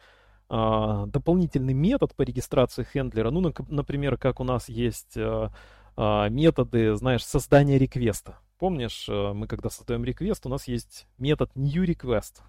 а, 0.50 1.08
дополнительный 1.08 1.74
метод 1.74 2.14
по 2.16 2.22
регистрации 2.22 2.84
хендлера. 2.84 3.32
Ну, 3.32 3.52
например, 3.70 4.18
как 4.18 4.40
у 4.40 4.44
нас 4.44 4.70
есть 4.70 5.18
а, 5.18 5.52
а, 5.96 6.30
методы, 6.30 6.96
знаешь, 6.96 7.26
создания 7.26 7.80
реквеста. 7.80 8.38
Помнишь, 8.60 9.08
мы 9.10 9.48
когда 9.48 9.70
создаем 9.70 10.06
реквест, 10.06 10.46
у 10.46 10.50
нас 10.50 10.68
есть 10.68 11.08
метод 11.18 11.50
new 11.56 11.84
request. 11.84 12.42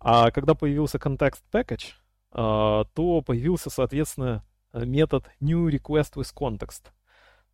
А 0.00 0.30
когда 0.30 0.54
появился 0.54 0.98
context 0.98 1.42
package, 1.52 1.94
то 2.32 3.22
появился, 3.24 3.70
соответственно, 3.70 4.44
метод 4.74 5.24
new 5.40 5.68
request 5.68 6.16
with 6.16 6.34
context. 6.34 6.90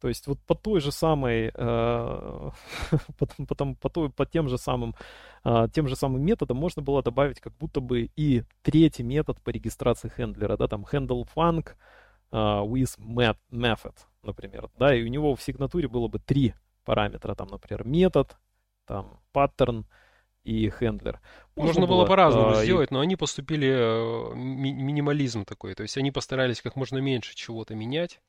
То 0.01 0.09
есть 0.09 0.27
вот 0.27 0.39
по 0.41 0.55
той 0.55 0.81
же 0.81 0.93
самой, 0.93 1.51
э, 1.55 2.51
потом, 3.49 3.75
по, 3.77 3.89
той, 3.89 4.11
по 4.11 4.27
тем 4.27 4.49
же 4.49 4.59
самым, 4.59 4.95
э, 5.45 5.69
тем 5.73 5.89
же 5.89 5.97
самым 5.97 6.23
методам 6.23 6.57
можно 6.59 6.83
было 6.83 7.03
добавить 7.03 7.41
как 7.41 7.57
будто 7.57 7.81
бы 7.81 8.11
и 8.17 8.45
третий 8.63 9.03
метод 9.03 9.41
по 9.41 9.51
регистрации 9.51 10.09
хендлера, 10.09 10.57
да, 10.57 10.69
там 10.69 10.85
handle 10.91 11.27
func 11.35 11.71
э, 12.33 12.37
with 12.37 12.99
method, 13.51 13.95
например, 14.23 14.69
да, 14.79 14.95
и 14.95 15.03
у 15.03 15.09
него 15.09 15.35
в 15.35 15.43
сигнатуре 15.43 15.89
было 15.89 16.09
бы 16.09 16.19
три 16.19 16.55
параметра, 16.85 17.35
там, 17.35 17.49
например, 17.49 17.87
метод, 17.87 18.37
там, 18.87 19.21
паттерн, 19.33 19.87
и 20.45 20.69
хендлер. 20.69 21.21
Можно, 21.57 21.69
Можно 21.69 21.87
было, 21.87 21.97
было 22.01 22.07
по-разному 22.07 22.51
а, 22.51 22.63
сделать, 22.63 22.91
и... 22.91 22.95
но 22.95 23.01
они 23.01 23.17
поступили 23.17 23.69
э, 23.69 24.35
ми- 24.35 24.75
минимализм 24.75 25.45
такой, 25.45 25.75
то 25.75 25.83
есть 25.83 25.97
они 25.97 26.11
постарались 26.11 26.61
как 26.61 26.77
можно 26.77 26.99
меньше 26.99 27.35
чего-то 27.35 27.75
менять, 27.75 28.21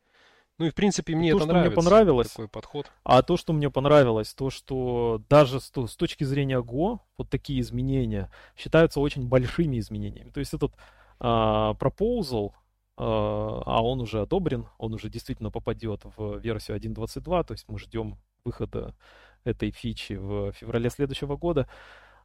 ну 0.58 0.66
и 0.66 0.70
в 0.70 0.76
принципе 0.76 1.16
мне 1.16 1.32
то, 1.32 1.38
это 1.38 1.46
что 1.46 1.54
нравится. 1.54 1.72
Мне 1.72 1.76
понравилось, 1.76 2.30
такой 2.30 2.48
подход. 2.48 2.92
А 3.04 3.22
то, 3.22 3.36
что 3.36 3.52
мне 3.52 3.70
понравилось, 3.70 4.34
то, 4.34 4.50
что 4.50 5.22
даже 5.30 5.60
с, 5.60 5.72
с 5.72 5.96
точки 5.96 6.24
зрения 6.24 6.60
Go 6.62 7.00
вот 7.18 7.30
такие 7.30 7.60
изменения 7.60 8.32
считаются 8.56 9.00
очень 9.00 9.28
большими 9.28 9.80
изменениями. 9.80 10.30
То 10.30 10.40
есть 10.40 10.54
этот 10.54 10.74
а, 11.20 11.74
proposal, 11.74 12.54
а, 12.98 13.64
а 13.66 13.84
он 13.84 14.00
уже 14.00 14.22
одобрен, 14.22 14.68
он 14.78 14.94
уже 14.94 15.10
действительно 15.10 15.52
попадет 15.52 16.02
в 16.16 16.38
версию 16.40 16.78
1.22, 16.78 17.44
то 17.44 17.52
есть 17.52 17.66
мы 17.68 17.78
ждем 17.78 18.18
выхода 18.46 18.96
этой 19.44 19.72
фичи 19.72 20.14
в 20.14 20.54
феврале 20.54 20.90
следующего 20.90 21.36
года. 21.36 21.68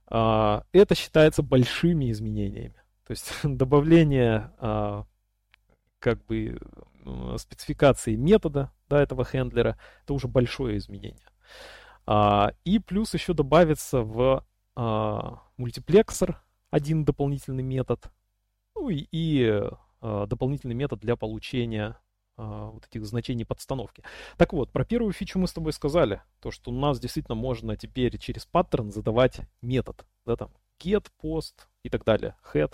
А, 0.06 0.64
это 0.72 0.94
считается 0.94 1.42
большими 1.42 2.10
изменениями. 2.10 2.80
То 3.06 3.10
есть 3.10 3.32
добавление 3.42 4.52
а, 4.58 5.04
как 5.98 6.24
бы 6.26 6.58
спецификации 7.38 8.16
метода 8.16 8.70
да, 8.88 9.00
этого 9.00 9.24
хендлера, 9.24 9.78
это 10.02 10.14
уже 10.14 10.28
большое 10.28 10.76
изменение. 10.78 11.26
А, 12.06 12.52
и 12.64 12.78
плюс 12.78 13.14
еще 13.14 13.34
добавится 13.34 14.02
в 14.02 14.44
а, 14.74 15.42
мультиплексор 15.56 16.42
один 16.70 17.04
дополнительный 17.04 17.62
метод, 17.62 18.10
ну 18.74 18.88
и, 18.88 19.06
и 19.10 19.62
а, 20.00 20.26
дополнительный 20.26 20.74
метод 20.74 21.00
для 21.00 21.16
получения 21.16 21.96
а, 22.36 22.70
вот 22.70 22.86
этих 22.86 23.04
значений 23.04 23.44
подстановки. 23.44 24.02
Так 24.38 24.52
вот, 24.52 24.72
про 24.72 24.84
первую 24.84 25.12
фичу 25.12 25.38
мы 25.38 25.46
с 25.46 25.52
тобой 25.52 25.72
сказали, 25.72 26.22
то, 26.40 26.50
что 26.50 26.70
у 26.70 26.74
нас 26.74 26.98
действительно 26.98 27.34
можно 27.34 27.76
теперь 27.76 28.16
через 28.18 28.46
паттерн 28.46 28.90
задавать 28.90 29.40
метод, 29.60 30.06
да, 30.24 30.36
там, 30.36 30.50
get, 30.82 31.06
post 31.22 31.54
и 31.82 31.90
так 31.90 32.04
далее, 32.04 32.34
head, 32.54 32.72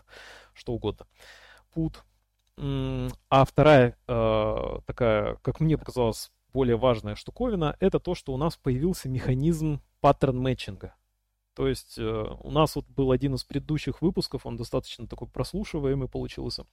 что 0.54 0.72
угодно, 0.72 1.06
put, 1.74 1.96
а 2.58 3.44
вторая 3.44 3.96
э, 4.08 4.78
такая, 4.86 5.36
как 5.42 5.60
мне 5.60 5.76
показалось, 5.76 6.30
более 6.52 6.76
важная 6.76 7.14
штуковина, 7.14 7.76
это 7.80 8.00
то, 8.00 8.14
что 8.14 8.32
у 8.32 8.38
нас 8.38 8.56
появился 8.56 9.10
механизм 9.10 9.82
паттерн 10.00 10.38
мэтчинга. 10.38 10.94
То 11.54 11.68
есть 11.68 11.98
э, 11.98 12.36
у 12.40 12.50
нас 12.50 12.76
вот 12.76 12.86
был 12.88 13.10
один 13.10 13.34
из 13.34 13.44
предыдущих 13.44 14.00
выпусков, 14.00 14.46
он 14.46 14.56
достаточно 14.56 15.06
такой 15.06 15.28
прослушиваемый 15.28 16.08
получился, 16.08 16.66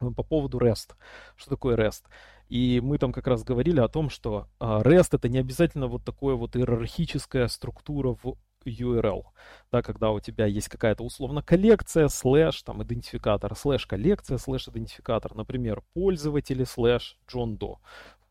э, 0.00 0.10
по 0.10 0.24
поводу 0.24 0.58
REST. 0.58 0.96
Что 1.36 1.50
такое 1.50 1.76
REST? 1.76 2.04
И 2.48 2.80
мы 2.82 2.98
там 2.98 3.12
как 3.12 3.28
раз 3.28 3.44
говорили 3.44 3.78
о 3.78 3.88
том, 3.88 4.10
что 4.10 4.48
REST 4.58 5.10
это 5.12 5.28
не 5.28 5.38
обязательно 5.38 5.86
вот 5.86 6.04
такое 6.04 6.34
вот 6.34 6.56
иерархическая 6.56 7.46
структура 7.46 8.16
в 8.20 8.36
URL, 8.64 9.24
да, 9.72 9.82
когда 9.82 10.10
у 10.10 10.20
тебя 10.20 10.46
есть 10.46 10.68
какая-то 10.68 11.04
условно 11.04 11.42
коллекция, 11.42 12.08
слэш, 12.08 12.62
там, 12.62 12.82
идентификатор, 12.82 13.54
слэш 13.56 13.86
коллекция, 13.86 14.38
слэш 14.38 14.68
идентификатор, 14.68 15.34
например, 15.34 15.82
пользователи, 15.94 16.64
слэш 16.64 17.18
John 17.32 17.56
Doe, 17.58 17.76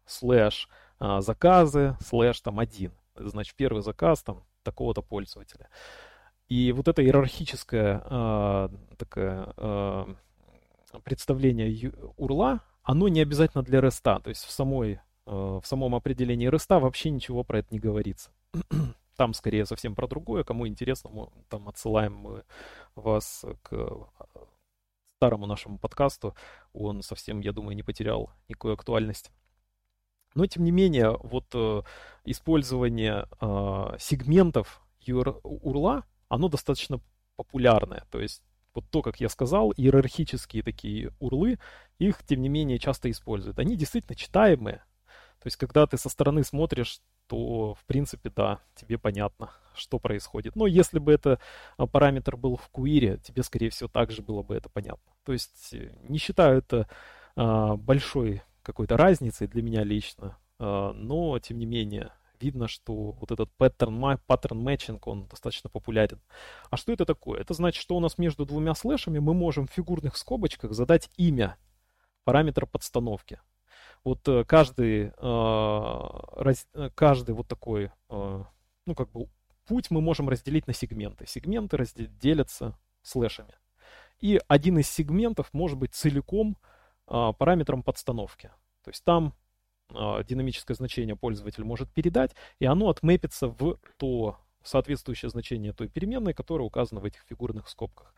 слэш 0.05 0.69
а, 0.99 1.21
заказы, 1.21 1.97
слэш 2.01 2.41
там 2.41 2.59
один, 2.59 2.91
значит, 3.15 3.55
первый 3.55 3.81
заказ 3.81 4.23
там 4.23 4.43
такого-то 4.63 5.01
пользователя. 5.01 5.69
И 6.49 6.71
вот 6.71 6.87
это 6.87 7.03
иерархическое 7.03 8.01
э, 8.05 8.69
такое 8.97 9.53
э, 9.57 10.05
представление 11.03 11.91
урла, 12.15 12.61
оно 12.83 13.09
не 13.09 13.19
обязательно 13.19 13.63
для 13.63 13.79
REST. 13.79 14.21
То 14.21 14.29
есть 14.29 14.45
в, 14.45 14.51
самой, 14.51 14.93
э, 14.93 14.99
в 15.25 15.63
самом 15.65 15.93
определении 15.95 16.49
REST 16.49 16.79
вообще 16.79 17.09
ничего 17.09 17.43
про 17.43 17.59
это 17.59 17.67
не 17.71 17.79
говорится. 17.79 18.31
Там 19.17 19.33
скорее 19.33 19.65
совсем 19.65 19.95
про 19.95 20.07
другое. 20.07 20.43
Кому 20.43 20.67
интересно, 20.67 21.09
мы 21.09 21.29
там 21.49 21.67
отсылаем 21.67 22.13
мы 22.13 22.43
вас 22.95 23.43
к 23.63 24.07
старому 25.15 25.47
нашему 25.47 25.79
подкасту. 25.79 26.35
Он 26.73 27.01
совсем, 27.01 27.41
я 27.41 27.51
думаю, 27.51 27.75
не 27.75 27.83
потерял 27.83 28.31
никакой 28.47 28.73
актуальности. 28.73 29.31
Но, 30.35 30.45
тем 30.45 30.63
не 30.63 30.71
менее, 30.71 31.17
вот 31.23 31.45
э, 31.55 31.81
использование 32.25 33.27
э, 33.41 33.97
сегментов 33.99 34.83
URL, 35.07 36.03
оно 36.27 36.47
достаточно 36.47 37.01
популярное. 37.35 38.05
То 38.11 38.19
есть 38.19 38.43
вот 38.75 38.85
то, 38.91 39.01
как 39.01 39.19
я 39.19 39.29
сказал, 39.29 39.73
иерархические 39.75 40.61
такие 40.61 41.11
урлы, 41.19 41.57
их, 41.97 42.23
тем 42.23 42.43
не 42.43 42.49
менее, 42.49 42.77
часто 42.77 43.09
используют. 43.09 43.57
Они 43.57 43.75
действительно 43.75 44.15
читаемые. 44.15 44.83
То 45.39 45.47
есть, 45.47 45.57
когда 45.57 45.87
ты 45.87 45.97
со 45.97 46.09
стороны 46.09 46.43
смотришь, 46.43 46.99
то, 47.27 47.73
в 47.73 47.83
принципе, 47.85 48.31
да, 48.35 48.59
тебе 48.75 48.97
понятно, 48.97 49.51
что 49.75 49.99
происходит. 49.99 50.55
Но 50.55 50.67
если 50.67 50.99
бы 50.99 51.11
это 51.11 51.39
а, 51.77 51.85
параметр 51.87 52.35
был 52.35 52.57
в 52.57 52.69
query, 52.73 53.19
тебе, 53.21 53.43
скорее 53.43 53.69
всего, 53.69 53.89
также 53.89 54.21
было 54.21 54.43
бы 54.43 54.55
это 54.55 54.69
понятно. 54.69 55.11
То 55.23 55.33
есть, 55.33 55.73
э, 55.73 55.93
не 56.07 56.17
считаю 56.17 56.59
это 56.59 56.87
а, 57.35 57.75
большой 57.75 58.41
какой-то 58.63 58.97
разницей 58.97 59.47
для 59.47 59.61
меня 59.61 59.83
лично, 59.83 60.37
а, 60.59 60.93
но, 60.93 61.37
тем 61.39 61.59
не 61.59 61.65
менее, 61.65 62.11
видно, 62.39 62.67
что 62.67 63.11
вот 63.11 63.31
этот 63.31 63.49
pattern, 63.57 64.19
pattern 64.27 64.63
matching, 64.63 64.99
он 65.05 65.27
достаточно 65.27 65.69
популярен. 65.69 66.21
А 66.69 66.77
что 66.77 66.91
это 66.91 67.05
такое? 67.05 67.41
Это 67.41 67.53
значит, 67.53 67.81
что 67.81 67.95
у 67.95 67.99
нас 67.99 68.17
между 68.17 68.45
двумя 68.45 68.73
слэшами 68.73 69.19
мы 69.19 69.33
можем 69.33 69.67
в 69.67 69.71
фигурных 69.71 70.17
скобочках 70.17 70.73
задать 70.73 71.09
имя 71.17 71.57
параметра 72.23 72.65
подстановки. 72.65 73.39
Вот 74.07 74.25
э, 74.29 74.45
каждый, 74.45 75.11
э, 75.17 76.53
э, 76.73 76.89
каждый 76.95 77.35
вот 77.35 77.49
такой, 77.49 77.91
ну 78.07 78.95
как 78.95 79.11
бы 79.11 79.27
путь 79.65 79.91
мы 79.91 79.99
можем 79.99 80.29
разделить 80.29 80.65
на 80.65 80.71
сегменты. 80.71 81.27
Сегменты 81.27 81.85
делятся 82.21 82.79
слэшами. 83.01 83.53
И 84.21 84.39
один 84.47 84.77
из 84.79 84.89
сегментов 84.89 85.49
может 85.51 85.77
быть 85.77 85.93
целиком 85.93 86.55
параметром 87.05 87.83
подстановки. 87.83 88.49
То 88.85 88.91
есть 88.91 89.03
там 89.03 89.33
динамическое 89.89 90.75
значение 90.75 91.17
пользователь 91.17 91.65
может 91.65 91.91
передать, 91.91 92.31
и 92.59 92.65
оно 92.65 92.87
отмэпится 92.87 93.49
в 93.49 93.77
то 93.97 94.37
соответствующее 94.63 95.29
значение 95.29 95.73
той 95.73 95.89
переменной, 95.89 96.33
которая 96.33 96.65
указана 96.65 97.01
в 97.01 97.05
этих 97.05 97.23
фигурных 97.27 97.67
скобках. 97.67 98.15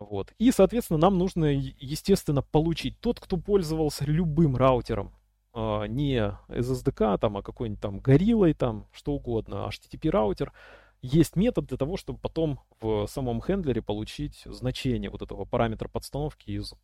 Вот. 0.00 0.32
И, 0.38 0.50
соответственно, 0.52 0.98
нам 0.98 1.18
нужно, 1.18 1.46
естественно, 1.46 2.42
получить 2.42 2.98
тот, 3.00 3.20
кто 3.20 3.36
пользовался 3.36 4.04
любым 4.04 4.56
раутером, 4.56 5.12
э, 5.54 5.86
не 5.88 6.36
SSDK, 6.48 7.18
там, 7.18 7.36
а 7.36 7.42
какой-нибудь 7.42 7.80
там 7.80 7.98
гориллой, 8.00 8.54
там, 8.54 8.86
что 8.92 9.12
угодно, 9.12 9.68
HTTP 9.68 10.10
раутер, 10.10 10.52
есть 11.00 11.36
метод 11.36 11.66
для 11.66 11.76
того, 11.76 11.96
чтобы 11.96 12.18
потом 12.18 12.60
в 12.80 13.06
самом 13.06 13.40
хендлере 13.40 13.82
получить 13.82 14.42
значение 14.44 15.10
вот 15.10 15.22
этого 15.22 15.44
параметра 15.44 15.88
подстановки 15.88 16.50
из 16.50 16.72
э, 16.72 16.76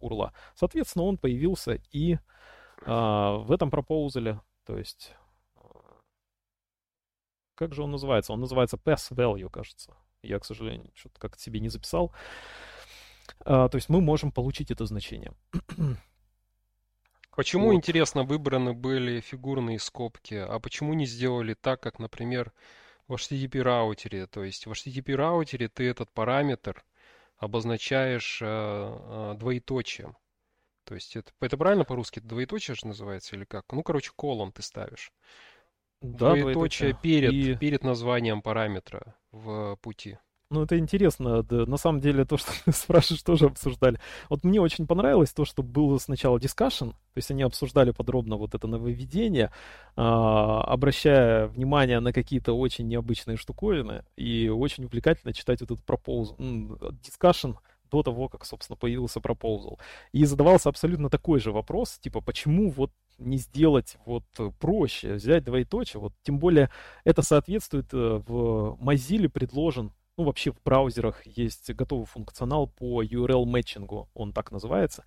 урла. 0.00 0.32
Соответственно, 0.54 1.04
он 1.04 1.18
появился 1.18 1.80
и 1.90 2.18
а, 2.84 3.38
в 3.38 3.52
этом 3.52 3.70
пропоузале, 3.70 4.40
то 4.64 4.76
есть, 4.76 5.14
как 7.54 7.72
же 7.74 7.82
он 7.82 7.90
называется? 7.90 8.32
Он 8.32 8.40
называется 8.40 8.76
pass 8.76 9.10
value, 9.10 9.48
кажется. 9.48 9.94
Я, 10.26 10.38
к 10.38 10.44
сожалению, 10.44 10.90
что-то 10.94 11.18
как-то 11.18 11.40
себе 11.42 11.60
не 11.60 11.68
записал. 11.68 12.12
А, 13.40 13.68
то 13.68 13.76
есть 13.76 13.88
мы 13.88 14.00
можем 14.00 14.32
получить 14.32 14.70
это 14.70 14.86
значение. 14.86 15.32
Почему, 17.36 17.66
вот. 17.66 17.74
интересно, 17.74 18.22
выбраны 18.22 18.72
были 18.72 19.20
фигурные 19.20 19.78
скобки, 19.78 20.34
а 20.34 20.58
почему 20.58 20.94
не 20.94 21.04
сделали 21.04 21.52
так, 21.52 21.82
как, 21.82 21.98
например, 21.98 22.52
в 23.08 23.14
HTTP 23.14 23.60
раутере? 23.60 24.26
То 24.26 24.42
есть 24.42 24.66
в 24.66 24.72
HTTP 24.72 25.14
раутере 25.14 25.68
ты 25.68 25.86
этот 25.86 26.10
параметр 26.12 26.82
обозначаешь 27.36 28.40
э, 28.40 28.46
э, 28.46 29.34
двоеточием. 29.38 30.16
То 30.84 30.94
есть 30.94 31.14
это, 31.14 31.30
это 31.40 31.58
правильно 31.58 31.84
по-русски 31.84 32.20
двоеточие 32.20 32.74
же 32.74 32.86
называется 32.86 33.36
или 33.36 33.44
как? 33.44 33.70
Ну, 33.70 33.82
короче, 33.82 34.12
колон 34.16 34.50
ты 34.50 34.62
ставишь. 34.62 35.12
Да, 36.12 36.34
двоеточие, 36.34 36.96
перед, 37.00 37.32
И... 37.32 37.54
перед 37.56 37.82
названием 37.82 38.42
параметра 38.42 39.14
в 39.32 39.76
пути. 39.82 40.18
Ну, 40.48 40.62
это 40.62 40.78
интересно. 40.78 41.42
Да, 41.42 41.66
на 41.66 41.76
самом 41.76 42.00
деле, 42.00 42.24
то, 42.24 42.36
что 42.36 42.52
ты 42.64 42.72
спрашиваешь, 42.72 43.22
тоже 43.22 43.46
обсуждали. 43.46 43.98
Вот 44.28 44.44
мне 44.44 44.60
очень 44.60 44.86
понравилось 44.86 45.32
то, 45.32 45.44
что 45.44 45.62
было 45.62 45.98
сначала 45.98 46.38
дискашн, 46.38 46.90
то 46.90 47.16
есть 47.16 47.30
они 47.30 47.42
обсуждали 47.42 47.90
подробно 47.90 48.36
вот 48.36 48.54
это 48.54 48.68
нововведение, 48.68 49.50
а, 49.96 50.62
обращая 50.62 51.48
внимание 51.48 51.98
на 51.98 52.12
какие-то 52.12 52.52
очень 52.52 52.86
необычные 52.86 53.36
штуковины, 53.36 54.04
и 54.16 54.48
очень 54.48 54.84
увлекательно 54.84 55.32
читать 55.32 55.60
вот 55.62 55.72
этот 55.72 55.84
пропоуз. 55.84 56.34
Дискашн 56.38 57.52
до 57.90 58.02
того, 58.02 58.28
как, 58.28 58.44
собственно, 58.44 58.76
появился 58.76 59.20
Proposal. 59.20 59.78
И 60.12 60.24
задавался 60.24 60.68
абсолютно 60.68 61.10
такой 61.10 61.40
же 61.40 61.52
вопрос, 61.52 61.98
типа, 61.98 62.20
почему 62.20 62.70
вот 62.70 62.90
не 63.18 63.38
сделать 63.38 63.96
вот 64.04 64.24
проще, 64.58 65.14
взять 65.14 65.44
двоеточие, 65.44 66.00
вот 66.00 66.12
тем 66.22 66.38
более 66.38 66.70
это 67.04 67.22
соответствует 67.22 67.92
э, 67.92 68.22
в 68.26 68.78
Mozilla 68.80 69.28
предложен, 69.28 69.92
ну 70.18 70.24
вообще 70.24 70.52
в 70.52 70.62
браузерах 70.62 71.26
есть 71.26 71.72
готовый 71.72 72.06
функционал 72.06 72.66
по 72.66 73.02
URL-мэтчингу, 73.02 74.08
он 74.14 74.32
так 74.32 74.50
называется, 74.50 75.04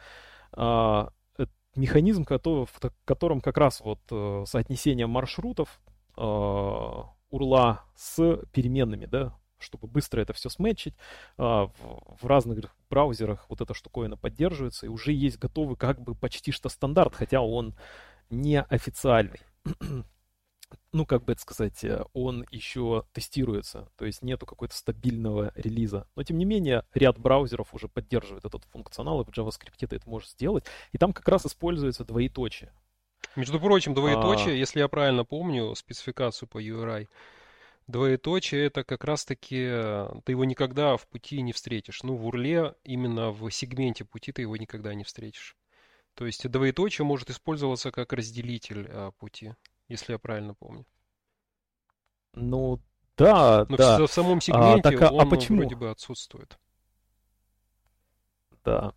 а, 0.52 1.12
механизм, 1.76 2.26
в 2.26 2.68
котором 3.06 3.42
как 3.42 3.58
раз 3.58 3.82
вот 3.82 4.00
э, 4.12 4.44
соотнесение 4.46 5.08
маршрутов 5.08 5.80
а, 6.16 7.10
урла 7.30 7.84
с 7.96 8.40
переменными, 8.52 9.06
да, 9.06 9.36
чтобы 9.60 9.88
быстро 9.88 10.22
это 10.22 10.34
все 10.34 10.50
сметчить. 10.50 10.96
А, 11.38 11.70
в, 12.22 12.26
разных 12.26 12.74
браузерах 12.90 13.46
вот 13.50 13.62
эта 13.62 13.74
штуковина 13.74 14.18
поддерживается, 14.18 14.86
и 14.86 14.90
уже 14.90 15.12
есть 15.12 15.38
готовый 15.38 15.76
как 15.76 16.02
бы 16.02 16.16
почти 16.16 16.52
что 16.52 16.70
стандарт, 16.70 17.16
хотя 17.16 17.42
он 17.42 17.76
не 18.30 18.62
официальный. 18.62 19.40
ну, 20.94 21.06
как 21.06 21.24
бы 21.24 21.34
это 21.34 21.42
сказать, 21.42 21.84
э, 21.84 22.04
он 22.14 22.46
еще 22.52 23.06
тестируется, 23.14 23.90
то 23.98 24.06
есть 24.06 24.22
нету 24.22 24.46
какой-то 24.46 24.76
стабильного 24.76 25.52
релиза. 25.56 26.08
Но, 26.16 26.24
тем 26.24 26.38
не 26.38 26.46
менее, 26.46 26.84
ряд 26.94 27.18
браузеров 27.18 27.74
уже 27.74 27.88
поддерживает 27.88 28.46
этот 28.46 28.64
функционал, 28.66 29.22
и 29.22 29.26
в 29.26 29.30
JavaScript 29.30 29.88
ты 29.88 29.96
это 29.96 30.10
можешь 30.10 30.32
сделать. 30.32 30.66
И 30.92 30.98
там 30.98 31.14
как 31.14 31.28
раз 31.28 31.46
используется 31.46 32.06
двоеточие. 32.06 32.72
Между 33.36 33.60
прочим, 33.60 33.94
двоеточие, 33.94 34.54
а... 34.54 34.58
если 34.58 34.80
я 34.80 34.88
правильно 34.88 35.26
помню 35.26 35.76
спецификацию 35.76 36.48
по 36.48 36.62
URI, 36.62 37.08
Двоеточие 37.90 38.68
это 38.68 38.84
как 38.84 39.04
раз-таки 39.04 39.58
ты 40.24 40.32
его 40.34 40.46
никогда 40.46 40.96
в 40.96 41.08
пути 41.08 41.42
не 41.42 41.54
встретишь. 41.54 42.04
Ну, 42.04 42.16
в 42.16 42.28
урле, 42.28 42.76
именно 42.84 43.32
в 43.32 43.50
сегменте 43.50 44.06
пути 44.06 44.32
ты 44.32 44.44
его 44.44 44.56
никогда 44.58 44.94
не 44.94 45.04
встретишь. 45.04 45.58
То 46.14 46.28
есть 46.28 46.48
двоеточие 46.48 47.04
может 47.04 47.32
использоваться 47.32 47.90
как 47.90 48.14
разделитель 48.14 48.88
а, 48.92 49.10
пути, 49.14 49.56
если 49.88 50.12
я 50.12 50.20
правильно 50.20 50.54
помню. 50.54 50.86
Ну, 52.36 52.80
да, 53.18 53.66
Но 53.68 53.78
да. 53.78 53.98
в, 53.98 54.08
в 54.08 54.14
самом 54.14 54.38
а, 54.38 54.42
сегменте 54.42 54.90
а, 54.90 54.92
так, 54.92 55.02
а, 55.02 55.12
он 55.12 55.22
а 55.22 55.26
почему? 55.26 55.62
вроде 55.62 55.76
бы 55.76 55.90
отсутствует. 55.90 56.60
Да. 58.64 58.94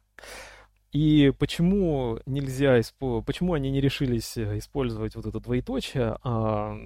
И 0.91 1.33
почему 1.39 2.21
нельзя, 2.27 2.79
почему 2.99 3.55
они 3.55 3.71
не 3.71 3.81
решились 3.81 4.37
э, 4.37 4.59
использовать 4.59 5.17
вот 5.17 5.25
это 5.25 5.41
двоеточие? 5.41 6.19
А, 6.23 6.77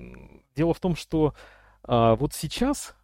дело 0.54 0.72
в 0.72 0.78
том, 0.78 0.94
что 0.94 1.34
а, 1.86 2.16
вот 2.16 2.34
сейчас 2.34 2.94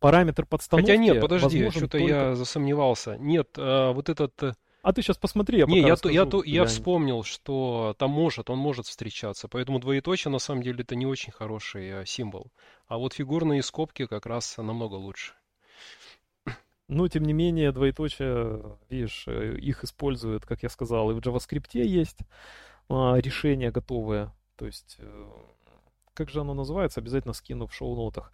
параметр 0.00 0.44
подстановки... 0.44 0.90
Хотя 0.90 1.00
нет, 1.00 1.20
подожди, 1.20 1.70
что-то 1.70 1.98
только... 1.98 2.06
я 2.06 2.34
засомневался. 2.34 3.16
Нет, 3.18 3.50
а, 3.56 3.92
вот 3.92 4.08
этот... 4.08 4.42
Э, 4.42 4.52
а 4.82 4.92
ты 4.92 5.00
сейчас 5.00 5.16
посмотри, 5.16 5.60
я 5.60 5.66
Не, 5.66 5.80
я, 5.80 5.96
то, 5.96 6.10
я, 6.10 6.26
то, 6.26 6.42
я 6.42 6.66
вспомнил, 6.66 7.22
что 7.22 7.94
там 7.98 8.10
может, 8.10 8.50
он 8.50 8.58
может 8.58 8.86
встречаться. 8.86 9.48
Поэтому 9.48 9.78
двоеточие 9.78 10.30
на 10.30 10.38
самом 10.38 10.62
деле 10.62 10.82
это 10.82 10.94
не 10.94 11.06
очень 11.06 11.32
хороший 11.32 12.02
а, 12.02 12.04
символ. 12.04 12.52
А 12.86 12.98
вот 12.98 13.14
фигурные 13.14 13.62
скобки 13.62 14.06
как 14.06 14.26
раз 14.26 14.58
намного 14.58 14.96
лучше. 14.96 15.32
Ну, 16.86 17.08
тем 17.08 17.22
не 17.22 17.32
менее, 17.32 17.72
двоеточие, 17.72 18.76
видишь, 18.90 19.24
э, 19.26 19.56
их 19.56 19.84
используют, 19.84 20.44
как 20.44 20.62
я 20.62 20.68
сказал, 20.68 21.10
и 21.10 21.14
в 21.14 21.18
JavaScript 21.18 21.70
есть 21.72 22.18
а, 22.90 23.16
решения 23.16 23.70
готовые. 23.70 24.32
То 24.56 24.66
есть 24.66 24.98
как 26.14 26.30
же 26.30 26.40
оно 26.40 26.54
называется, 26.54 27.00
обязательно 27.00 27.34
скину 27.34 27.66
в 27.66 27.74
шоу-нотах 27.74 28.32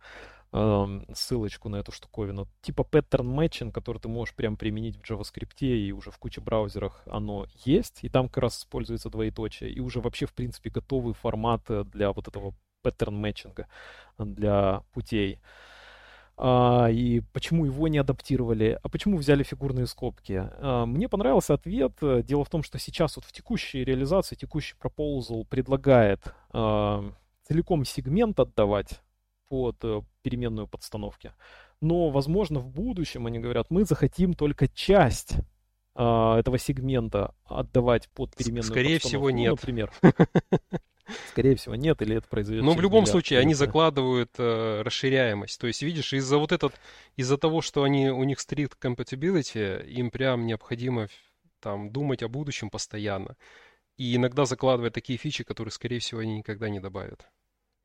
э, 0.52 1.00
ссылочку 1.14 1.68
на 1.68 1.76
эту 1.76 1.92
штуковину. 1.92 2.46
Типа 2.62 2.82
pattern 2.82 3.34
matching, 3.34 3.72
который 3.72 3.98
ты 3.98 4.08
можешь 4.08 4.34
прям 4.34 4.56
применить 4.56 4.96
в 4.96 5.10
JavaScript, 5.10 5.60
и 5.60 5.92
уже 5.92 6.10
в 6.10 6.18
куче 6.18 6.40
браузерах 6.40 7.02
оно 7.06 7.46
есть, 7.64 8.04
и 8.04 8.08
там 8.08 8.28
как 8.28 8.42
раз 8.44 8.58
используется 8.58 9.10
двоеточие, 9.10 9.70
и 9.70 9.80
уже 9.80 10.00
вообще, 10.00 10.26
в 10.26 10.34
принципе, 10.34 10.70
готовый 10.70 11.14
формат 11.14 11.62
для 11.90 12.12
вот 12.12 12.28
этого 12.28 12.54
pattern 12.84 13.20
matching, 13.20 13.66
для 14.18 14.82
путей. 14.92 15.40
а, 16.42 16.88
и 16.90 17.20
почему 17.34 17.66
его 17.66 17.86
не 17.88 17.98
адаптировали, 17.98 18.78
а 18.82 18.88
почему 18.88 19.18
взяли 19.18 19.42
фигурные 19.42 19.86
скобки. 19.86 20.42
А, 20.58 20.86
мне 20.86 21.06
понравился 21.06 21.52
ответ. 21.54 21.92
Дело 22.00 22.44
в 22.44 22.48
том, 22.48 22.62
что 22.62 22.78
сейчас 22.78 23.16
вот 23.16 23.26
в 23.26 23.32
текущей 23.32 23.84
реализации, 23.84 24.36
текущий 24.36 24.74
пропозал 24.78 25.44
предлагает 25.44 26.20
а, 26.52 27.12
целиком 27.50 27.84
сегмент 27.84 28.38
отдавать 28.38 29.00
под 29.48 29.76
э, 29.82 30.02
переменную 30.22 30.68
подстановки. 30.68 31.32
Но, 31.80 32.10
возможно, 32.10 32.60
в 32.60 32.68
будущем, 32.68 33.26
они 33.26 33.40
говорят, 33.40 33.66
мы 33.70 33.84
захотим 33.84 34.34
только 34.34 34.68
часть 34.68 35.34
этого 35.94 36.56
сегмента 36.56 37.34
отдавать 37.44 38.08
под 38.10 38.34
переменную 38.36 38.62
Скорее 38.62 39.00
подстановку. 39.00 39.08
всего, 39.08 39.30
ну, 39.30 39.36
нет. 39.36 39.50
Ну, 39.50 39.56
например. 39.56 39.92
Скорее 41.30 41.56
всего, 41.56 41.74
нет, 41.74 42.00
или 42.00 42.16
это 42.16 42.28
произойдет. 42.28 42.64
Но 42.64 42.72
в 42.72 42.80
любом 42.80 43.04
случае, 43.06 43.40
они 43.40 43.54
закладывают 43.54 44.30
э, 44.38 44.82
расширяемость. 44.82 45.60
То 45.60 45.66
есть, 45.66 45.82
видишь, 45.82 46.12
из-за 46.12 46.38
вот 46.38 46.52
этот, 46.52 46.72
из-за 47.16 47.36
того, 47.36 47.62
что 47.62 47.82
они, 47.82 48.10
у 48.10 48.22
них 48.22 48.38
strict 48.38 48.74
compatibility, 48.80 49.84
им 49.88 50.12
прям 50.12 50.46
необходимо 50.46 51.08
там 51.58 51.90
думать 51.90 52.22
о 52.22 52.28
будущем 52.28 52.70
постоянно. 52.70 53.36
И 53.96 54.14
иногда 54.14 54.44
закладывать 54.44 54.94
такие 54.94 55.18
фичи, 55.18 55.42
которые, 55.42 55.72
скорее 55.72 55.98
всего, 55.98 56.20
они 56.20 56.38
никогда 56.38 56.68
не 56.68 56.78
добавят. 56.78 57.28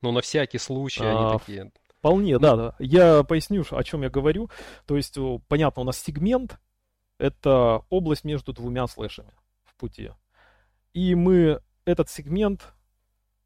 Но 0.02 0.12
на 0.12 0.22
всякий 0.22 0.58
случай 0.58 1.04
а, 1.04 1.30
они 1.30 1.40
такие. 1.40 1.72
Вполне, 1.98 2.38
да, 2.38 2.56
да. 2.56 2.76
Я 2.80 3.24
поясню, 3.24 3.64
о 3.72 3.84
чем 3.84 4.04
я 4.04 4.10
говорю. 4.10 4.50
То 4.86 4.96
есть, 4.96 5.18
понятно, 5.48 5.82
у 5.82 5.86
нас 5.86 5.98
сегмент— 5.98 6.60
это 7.18 7.84
область 7.90 8.24
между 8.24 8.54
двумя 8.54 8.88
слэшами 8.88 9.34
в 9.64 9.76
пути. 9.76 10.12
И 10.94 11.16
мы 11.16 11.62
этот 11.86 12.10
сегмент 12.10 12.74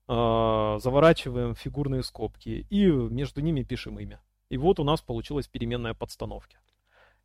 э, 0.08 0.78
заворачиваем 0.82 1.56
фигурные 1.56 2.04
скобки 2.04 2.68
и 2.70 2.86
между 2.88 3.42
ними 3.42 3.64
пишем 3.64 4.00
имя. 4.00 4.22
И 4.50 4.58
вот 4.58 4.80
у 4.80 4.84
нас 4.84 5.02
получилась 5.02 5.48
переменная 5.48 5.94
подстановки. 5.94 6.58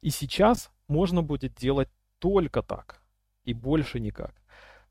И 0.02 0.10
сейчас 0.10 0.70
можно 0.86 1.22
будет 1.22 1.54
делать 1.54 1.88
только 2.18 2.62
так 2.62 3.02
и 3.44 3.54
больше 3.54 4.00
никак. 4.00 4.34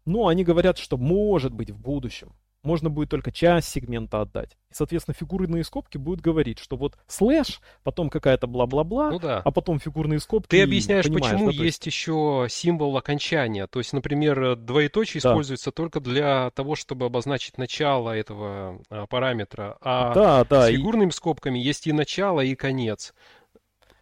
Но 0.05 0.27
они 0.27 0.43
говорят, 0.43 0.77
что 0.77 0.97
может 0.97 1.53
быть 1.53 1.71
в 1.71 1.79
будущем 1.79 2.33
можно 2.63 2.89
будет 2.89 3.09
только 3.09 3.31
часть 3.31 3.69
сегмента 3.69 4.21
отдать. 4.21 4.57
И, 4.71 4.73
соответственно, 4.73 5.13
фигурные 5.13 5.63
скобки 5.63 5.97
будут 5.97 6.21
говорить, 6.21 6.59
что 6.59 6.77
вот 6.77 6.97
слэш, 7.07 7.61
потом 7.83 8.09
какая-то 8.09 8.47
бла-бла-бла, 8.47 9.11
ну, 9.11 9.19
да. 9.19 9.41
а 9.43 9.51
потом 9.51 9.79
фигурные 9.79 10.19
скобки. 10.19 10.49
Ты 10.49 10.63
объясняешь, 10.63 11.05
почему 11.05 11.45
да, 11.45 11.51
есть... 11.51 11.59
есть 11.59 11.85
еще 11.85 12.47
символ 12.49 12.97
окончания. 12.97 13.67
То 13.67 13.79
есть, 13.79 13.93
например, 13.93 14.55
двоеточие 14.55 15.21
да. 15.21 15.29
используется 15.29 15.71
только 15.71 15.99
для 15.99 16.49
того, 16.51 16.75
чтобы 16.75 17.05
обозначить 17.05 17.57
начало 17.57 18.11
этого 18.11 18.81
а, 18.89 19.05
параметра. 19.07 19.77
А 19.81 20.13
да, 20.13 20.45
да, 20.45 20.67
с 20.67 20.69
фигурными 20.69 21.09
и... 21.09 21.13
скобками 21.13 21.59
есть 21.59 21.85
и 21.87 21.91
начало, 21.91 22.41
и 22.41 22.55
конец. 22.55 23.13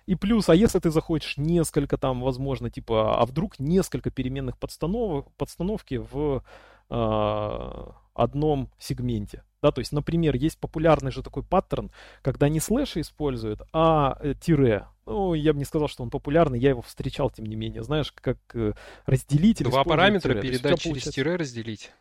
И 0.05 0.15
плюс, 0.15 0.49
а 0.49 0.55
если 0.55 0.79
ты 0.79 0.89
захочешь 0.91 1.37
несколько 1.37 1.97
там, 1.97 2.21
возможно, 2.21 2.69
типа, 2.69 3.19
а 3.19 3.25
вдруг 3.25 3.59
несколько 3.59 4.09
переменных 4.09 4.57
подстановок, 4.57 5.31
подстановки 5.37 5.95
в 6.11 6.43
э, 6.89 7.85
одном 8.13 8.69
сегменте. 8.77 9.43
Да, 9.61 9.71
то 9.71 9.79
есть, 9.79 9.91
например, 9.91 10.35
есть 10.35 10.59
популярный 10.59 11.11
же 11.11 11.21
такой 11.21 11.43
паттерн, 11.43 11.91
когда 12.23 12.49
не 12.49 12.59
слэши 12.59 13.01
используют, 13.01 13.61
а 13.73 14.17
э, 14.19 14.33
тире. 14.33 14.87
Ну, 15.05 15.35
я 15.35 15.53
бы 15.53 15.59
не 15.59 15.65
сказал, 15.65 15.87
что 15.87 16.03
он 16.03 16.09
популярный, 16.09 16.59
я 16.59 16.69
его 16.69 16.81
встречал, 16.81 17.29
тем 17.29 17.45
не 17.45 17.55
менее. 17.55 17.83
Знаешь, 17.83 18.11
как 18.11 18.37
э, 18.55 18.73
разделитель. 19.05 19.65
Два 19.65 19.83
параметра 19.83 20.33
тире. 20.33 20.41
передать 20.41 20.79
через 20.79 20.83
получается... 20.83 21.11
тире 21.11 21.35
разделить 21.35 21.91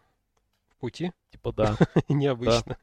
в 0.71 0.77
пути? 0.77 1.13
Типа 1.31 1.53
да. 1.53 1.77
Необычно. 2.09 2.79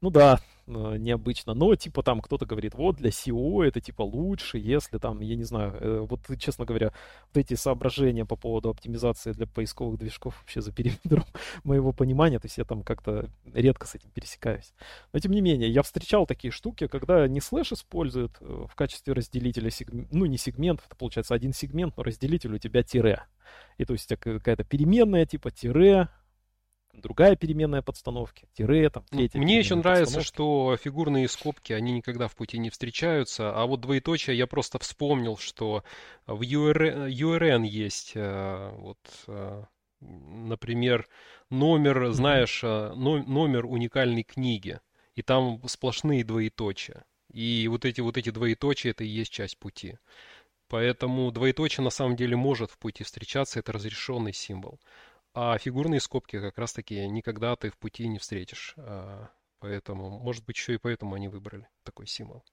Ну 0.00 0.10
да, 0.10 0.40
Э, 0.68 0.96
необычно. 0.98 1.54
Но, 1.54 1.74
типа, 1.74 2.02
там 2.02 2.20
кто-то 2.20 2.44
говорит, 2.44 2.74
вот, 2.74 2.96
для 2.96 3.10
SEO 3.10 3.64
это, 3.64 3.80
типа, 3.80 4.02
лучше, 4.02 4.58
если 4.58 4.98
там, 4.98 5.20
я 5.20 5.34
не 5.34 5.44
знаю, 5.44 5.72
э, 5.80 6.00
вот, 6.00 6.20
честно 6.38 6.66
говоря, 6.66 6.92
вот 7.32 7.38
эти 7.38 7.54
соображения 7.54 8.26
по 8.26 8.36
поводу 8.36 8.68
оптимизации 8.68 9.32
для 9.32 9.46
поисковых 9.46 9.98
движков 9.98 10.38
вообще 10.40 10.60
за 10.60 10.72
периметром 10.72 11.24
моего 11.64 11.92
понимания, 11.92 12.38
то 12.38 12.46
есть 12.46 12.58
я 12.58 12.64
там 12.64 12.82
как-то 12.82 13.30
редко 13.54 13.86
с 13.86 13.94
этим 13.94 14.10
пересекаюсь. 14.10 14.74
Но, 15.12 15.20
тем 15.20 15.32
не 15.32 15.40
менее, 15.40 15.70
я 15.70 15.82
встречал 15.82 16.26
такие 16.26 16.50
штуки, 16.50 16.86
когда 16.86 17.26
не 17.26 17.40
слэш 17.40 17.72
используют 17.72 18.36
э, 18.40 18.66
в 18.70 18.74
качестве 18.74 19.14
разделителя, 19.14 19.70
ну, 20.10 20.26
не 20.26 20.36
сегмент, 20.36 20.82
это 20.86 20.96
получается 20.96 21.34
один 21.34 21.54
сегмент, 21.54 21.96
но 21.96 22.02
разделитель 22.02 22.52
у 22.54 22.58
тебя 22.58 22.82
тире. 22.82 23.24
И 23.78 23.86
то 23.86 23.94
есть 23.94 24.08
какая-то 24.08 24.64
переменная, 24.64 25.24
типа, 25.24 25.50
тире, 25.50 26.08
другая 26.98 27.36
переменная 27.36 27.82
подстановки, 27.82 28.48
тире, 28.52 28.90
там, 28.90 29.04
третья. 29.10 29.38
Мне 29.38 29.58
еще 29.58 29.74
нравится, 29.74 30.22
что 30.22 30.76
фигурные 30.82 31.28
скобки, 31.28 31.72
они 31.72 31.92
никогда 31.92 32.28
в 32.28 32.36
пути 32.36 32.58
не 32.58 32.70
встречаются, 32.70 33.52
а 33.54 33.66
вот 33.66 33.80
двоеточие 33.80 34.36
я 34.36 34.46
просто 34.46 34.78
вспомнил, 34.78 35.36
что 35.36 35.84
в 36.26 36.42
URN, 36.42 37.08
URN 37.08 37.64
есть 37.66 38.12
э, 38.14 38.70
вот 38.78 38.98
э, 39.26 39.64
например, 40.00 41.08
номер, 41.50 42.12
знаешь, 42.12 42.60
э, 42.62 42.92
номер 42.94 43.66
уникальной 43.66 44.22
книги, 44.22 44.80
и 45.14 45.22
там 45.22 45.60
сплошные 45.66 46.24
двоеточия. 46.24 47.04
И 47.32 47.66
вот 47.68 47.84
эти 47.84 48.00
вот 48.00 48.16
эти 48.16 48.30
двоеточия 48.30 48.92
это 48.92 49.04
и 49.04 49.08
есть 49.08 49.32
часть 49.32 49.58
пути. 49.58 49.98
Поэтому 50.68 51.30
двоеточие 51.30 51.82
на 51.82 51.90
самом 51.90 52.16
деле 52.16 52.36
может 52.36 52.70
в 52.70 52.78
пути 52.78 53.04
встречаться, 53.04 53.58
это 53.58 53.72
разрешенный 53.72 54.32
символ. 54.32 54.80
А 55.40 55.56
фигурные 55.56 56.00
скобки 56.00 56.40
как 56.40 56.58
раз-таки 56.58 57.06
никогда 57.06 57.54
ты 57.54 57.70
в 57.70 57.78
пути 57.78 58.08
не 58.08 58.18
встретишь. 58.18 58.74
А, 58.76 59.28
поэтому, 59.60 60.10
может 60.10 60.44
быть, 60.44 60.56
еще 60.56 60.74
и 60.74 60.78
поэтому 60.78 61.14
они 61.14 61.28
выбрали 61.28 61.68
такой 61.84 62.08
символ. 62.08 62.44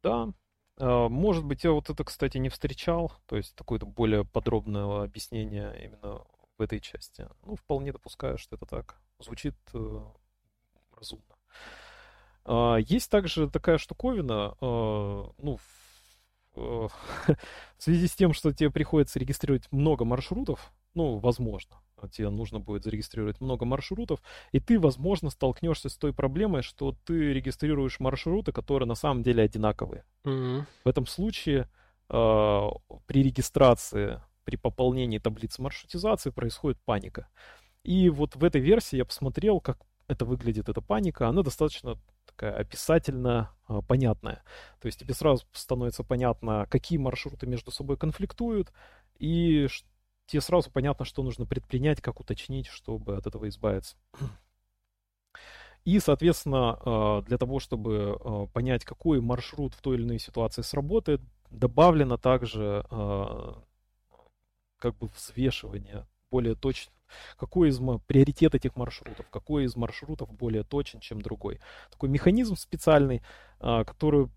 Да, 0.00 0.32
а, 0.76 1.08
может 1.08 1.44
быть, 1.44 1.64
я 1.64 1.72
вот 1.72 1.90
это, 1.90 2.04
кстати, 2.04 2.38
не 2.38 2.50
встречал, 2.50 3.12
то 3.26 3.36
есть 3.36 3.56
такое-то 3.56 3.84
более 3.84 4.24
подробное 4.24 5.02
объяснение 5.02 5.74
именно 5.86 6.24
в 6.56 6.62
этой 6.62 6.78
части. 6.78 7.28
Ну, 7.42 7.56
вполне 7.56 7.90
допускаю, 7.90 8.38
что 8.38 8.54
это 8.54 8.64
так. 8.64 8.96
Звучит 9.18 9.56
э, 9.74 10.04
разумно. 10.92 11.34
А, 12.44 12.76
есть 12.76 13.10
также 13.10 13.50
такая 13.50 13.78
штуковина, 13.78 14.54
э, 14.60 15.24
ну, 15.36 15.58
Э, 15.58 15.79
в 16.54 16.90
связи 17.78 18.06
с 18.06 18.14
тем, 18.14 18.32
что 18.32 18.52
тебе 18.52 18.70
приходится 18.70 19.18
регистрировать 19.18 19.70
много 19.70 20.04
маршрутов, 20.04 20.72
ну, 20.94 21.18
возможно, 21.18 21.76
тебе 22.08 22.30
нужно 22.30 22.58
будет 22.58 22.84
зарегистрировать 22.84 23.40
много 23.40 23.64
маршрутов, 23.64 24.20
и 24.52 24.60
ты, 24.60 24.78
возможно, 24.78 25.30
столкнешься 25.30 25.88
с 25.88 25.96
той 25.96 26.12
проблемой, 26.12 26.62
что 26.62 26.96
ты 27.04 27.32
регистрируешь 27.32 28.00
маршруты, 28.00 28.52
которые 28.52 28.88
на 28.88 28.94
самом 28.94 29.22
деле 29.22 29.42
одинаковые. 29.42 30.04
Mm-hmm. 30.24 30.64
В 30.84 30.88
этом 30.88 31.06
случае 31.06 31.68
э, 32.08 32.68
при 33.06 33.22
регистрации, 33.22 34.20
при 34.44 34.56
пополнении 34.56 35.18
таблицы 35.18 35.62
маршрутизации 35.62 36.30
происходит 36.30 36.80
паника. 36.84 37.28
И 37.82 38.10
вот 38.10 38.36
в 38.36 38.44
этой 38.44 38.60
версии 38.60 38.96
я 38.96 39.04
посмотрел, 39.04 39.60
как 39.60 39.78
это 40.10 40.24
выглядит, 40.24 40.68
эта 40.68 40.80
паника. 40.80 41.28
Она 41.28 41.42
достаточно 41.42 41.96
такая 42.26 42.52
описательно 42.56 43.54
а, 43.66 43.80
понятная. 43.80 44.42
То 44.80 44.86
есть 44.86 44.98
тебе 44.98 45.14
сразу 45.14 45.46
становится 45.52 46.02
понятно, 46.02 46.66
какие 46.68 46.98
маршруты 46.98 47.46
между 47.46 47.70
собой 47.70 47.96
конфликтуют, 47.96 48.72
и 49.18 49.68
тебе 50.26 50.40
сразу 50.40 50.70
понятно, 50.70 51.04
что 51.04 51.22
нужно 51.22 51.46
предпринять, 51.46 52.00
как 52.00 52.20
уточнить, 52.20 52.66
чтобы 52.66 53.16
от 53.16 53.26
этого 53.26 53.48
избавиться. 53.48 53.96
И, 55.84 55.98
соответственно, 56.00 56.78
а, 56.84 57.22
для 57.22 57.38
того, 57.38 57.60
чтобы 57.60 58.18
а, 58.20 58.46
понять, 58.46 58.84
какой 58.84 59.20
маршрут 59.20 59.74
в 59.74 59.80
той 59.80 59.96
или 59.96 60.02
иной 60.02 60.18
ситуации 60.18 60.62
сработает, 60.62 61.20
добавлено 61.50 62.16
также 62.16 62.84
как 64.78 64.96
бы 64.96 65.08
взвешивание 65.08 66.06
более 66.30 66.54
точно, 66.54 66.92
какой 67.36 67.68
из 67.68 67.78
приоритет 68.06 68.54
этих 68.54 68.76
маршрутов, 68.76 69.28
какой 69.30 69.64
из 69.64 69.76
маршрутов 69.76 70.32
более 70.32 70.62
точен, 70.62 71.00
чем 71.00 71.20
другой. 71.20 71.60
Такой 71.90 72.08
механизм 72.08 72.56
специальный, 72.56 73.22
а, 73.58 73.84
который 73.84 74.28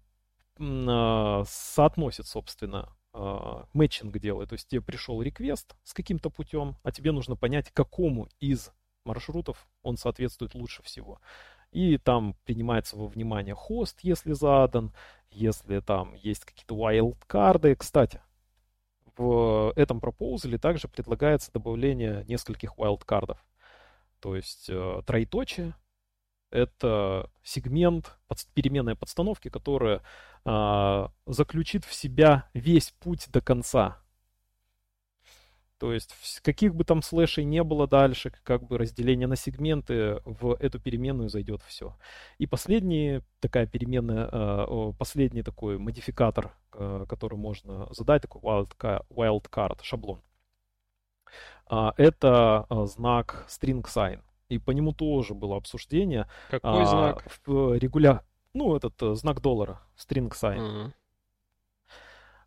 а, 0.59 1.43
соотносит, 1.47 2.27
собственно, 2.27 2.89
а, 3.13 3.67
мэтчинг 3.73 4.17
делает. 4.19 4.49
То 4.49 4.53
есть 4.53 4.67
тебе 4.67 4.81
пришел 4.81 5.21
реквест 5.21 5.75
с 5.83 5.93
каким-то 5.93 6.29
путем, 6.29 6.75
а 6.83 6.91
тебе 6.91 7.11
нужно 7.11 7.35
понять, 7.35 7.71
какому 7.71 8.27
из 8.39 8.71
маршрутов 9.05 9.67
он 9.81 9.97
соответствует 9.97 10.55
лучше 10.55 10.81
всего. 10.83 11.19
И 11.71 11.97
там 11.97 12.35
принимается 12.45 12.95
во 12.97 13.07
внимание 13.07 13.55
хост, 13.55 13.99
если 14.01 14.33
задан, 14.33 14.93
если 15.31 15.79
там 15.79 16.13
есть 16.13 16.45
какие-то 16.45 16.75
wildcard. 16.75 17.75
Кстати, 17.75 18.21
в 19.17 19.73
этом 19.75 19.99
пропоузале 19.99 20.57
также 20.57 20.87
предлагается 20.87 21.51
добавление 21.51 22.25
нескольких 22.27 22.77
wildcardов. 22.77 23.37
То 24.19 24.35
есть 24.35 24.69
э, 24.69 25.01
троеточие— 25.05 25.75
это 26.51 27.29
сегмент 27.43 28.17
под, 28.27 28.45
переменной 28.53 28.95
подстановки, 28.95 29.49
которая 29.49 30.01
э, 30.45 31.07
заключит 31.25 31.83
в 31.85 31.93
себя 31.93 32.49
весь 32.53 32.91
путь 32.99 33.29
до 33.31 33.41
конца. 33.41 34.02
То 35.83 35.91
есть 35.91 36.15
каких 36.43 36.73
бы 36.73 36.85
там 36.85 37.01
слэшей 37.01 37.43
не 37.43 37.61
было 37.61 37.89
дальше, 37.89 38.31
как 38.43 38.63
бы 38.63 38.77
разделение 38.77 39.27
на 39.27 39.35
сегменты, 39.35 40.21
в 40.23 40.55
эту 40.61 40.79
переменную 40.79 41.27
зайдет 41.27 41.61
все. 41.67 41.93
И 42.37 42.47
последний 42.47 43.19
такая 43.41 43.67
переменная, 43.67 44.29
э, 44.31 44.93
последний 44.97 45.43
такой 45.43 45.77
модификатор, 45.77 46.53
э, 46.71 47.05
который 47.09 47.37
можно 47.37 47.89
задать, 47.91 48.21
такой 48.21 48.41
wildcard, 48.41 49.05
wildcard 49.09 49.79
шаблон. 49.83 50.21
А, 51.65 51.93
это 51.97 52.65
э, 52.69 52.85
знак 52.85 53.45
string 53.49 53.83
sign. 53.83 54.21
И 54.47 54.59
по 54.59 54.71
нему 54.71 54.93
тоже 54.93 55.33
было 55.33 55.57
обсуждение. 55.57 56.29
Какой 56.49 56.83
а, 56.83 56.85
знак? 56.85 57.25
В 57.45 57.77
регуля... 57.77 58.23
Ну, 58.53 58.73
этот 58.77 59.17
знак 59.17 59.41
доллара, 59.41 59.81
string 59.97 60.31
sign. 60.31 60.59
Mm-hmm. 60.59 60.91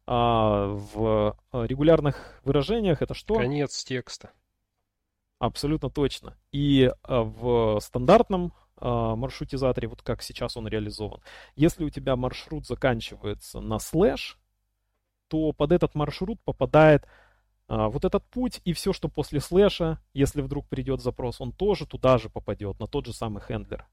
А 0.06 0.68
в 0.68 1.36
э, 1.52 1.66
регулярных 1.66 2.40
выражениях 2.44 3.02
это 3.02 3.12
что? 3.12 3.34
Конец 3.34 3.82
текста. 3.82 4.30
Абсолютно 5.40 5.90
точно. 5.90 6.36
И 6.52 6.84
э, 6.84 6.92
в 7.08 7.80
стандартном 7.80 8.52
э, 8.80 8.86
маршрутизаторе, 8.86 9.88
вот 9.88 10.02
как 10.02 10.22
сейчас 10.22 10.56
он 10.56 10.68
реализован, 10.68 11.20
если 11.56 11.84
у 11.84 11.90
тебя 11.90 12.14
маршрут 12.14 12.66
заканчивается 12.66 13.60
на 13.60 13.80
слэш, 13.80 14.38
то 15.26 15.52
под 15.52 15.72
этот 15.72 15.94
маршрут 15.94 16.40
попадает 16.44 17.06
вот 17.68 18.04
этот 18.04 18.24
путь 18.30 18.60
и 18.64 18.72
все, 18.72 18.92
что 18.92 19.08
после 19.08 19.40
слэша, 19.40 19.98
если 20.14 20.40
вдруг 20.40 20.68
придет 20.68 21.02
запрос, 21.02 21.40
он 21.40 21.50
тоже 21.50 21.84
туда 21.84 22.16
же 22.16 22.30
попадет, 22.30 22.78
на 22.78 22.86
тот 22.86 23.06
же 23.06 23.12
самый 23.12 23.42
хендлер. 23.42 23.88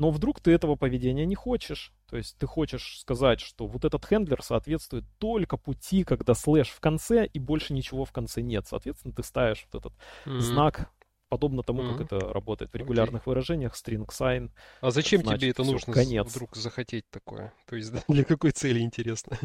Но 0.00 0.10
вдруг 0.10 0.40
ты 0.40 0.50
этого 0.52 0.76
поведения 0.76 1.26
не 1.26 1.34
хочешь. 1.34 1.92
То 2.08 2.16
есть 2.16 2.38
ты 2.38 2.46
хочешь 2.46 3.00
сказать, 3.00 3.38
что 3.38 3.66
вот 3.66 3.84
этот 3.84 4.06
хендлер 4.06 4.42
соответствует 4.42 5.04
только 5.18 5.58
пути, 5.58 6.04
когда 6.04 6.32
слэш 6.32 6.70
в 6.70 6.80
конце 6.80 7.26
и 7.26 7.38
больше 7.38 7.74
ничего 7.74 8.06
в 8.06 8.10
конце 8.10 8.40
нет. 8.40 8.66
Соответственно, 8.66 9.12
ты 9.12 9.22
ставишь 9.22 9.66
вот 9.70 9.80
этот 9.80 9.92
mm-hmm. 10.24 10.40
знак 10.40 10.90
подобно 11.30 11.62
тому, 11.62 11.82
mm-hmm. 11.82 11.96
как 11.96 12.12
это 12.12 12.32
работает 12.32 12.72
в 12.72 12.74
регулярных 12.74 13.22
okay. 13.22 13.26
выражениях, 13.26 13.74
string 13.74 14.06
sign. 14.08 14.50
А 14.80 14.90
зачем 14.90 15.22
значит, 15.22 15.40
тебе 15.40 15.50
это 15.52 15.64
нужно 15.64 15.94
конец. 15.94 16.28
вдруг 16.28 16.56
захотеть 16.56 17.08
такое? 17.08 17.54
То 17.66 17.76
есть 17.76 17.92
для 18.08 18.24
какой 18.24 18.50
цели 18.50 18.80
интересно? 18.80 19.38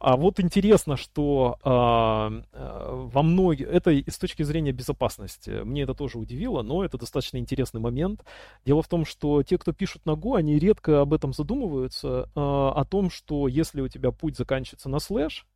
А 0.00 0.16
вот 0.16 0.40
интересно, 0.40 0.96
что 0.96 1.58
а, 1.62 2.32
а, 2.52 3.08
во 3.12 3.22
многих... 3.22 3.68
Это 3.68 3.90
и 3.90 4.10
с 4.10 4.18
точки 4.18 4.42
зрения 4.42 4.72
безопасности. 4.72 5.62
Мне 5.64 5.82
это 5.82 5.94
тоже 5.94 6.18
удивило, 6.18 6.62
но 6.62 6.82
это 6.82 6.96
достаточно 6.96 7.36
интересный 7.36 7.80
момент. 7.80 8.24
Дело 8.64 8.82
в 8.82 8.88
том, 8.88 9.04
что 9.04 9.42
те, 9.42 9.58
кто 9.58 9.72
пишут 9.72 10.06
на 10.06 10.12
Go, 10.12 10.38
они 10.38 10.58
редко 10.58 11.02
об 11.02 11.12
этом 11.12 11.34
задумываются, 11.34 12.30
а, 12.34 12.72
о 12.72 12.84
том, 12.86 13.10
что 13.10 13.48
если 13.48 13.82
у 13.82 13.88
тебя 13.88 14.12
путь 14.12 14.36
заканчивается 14.36 14.88
на 14.88 14.98
слэш, 14.98 15.46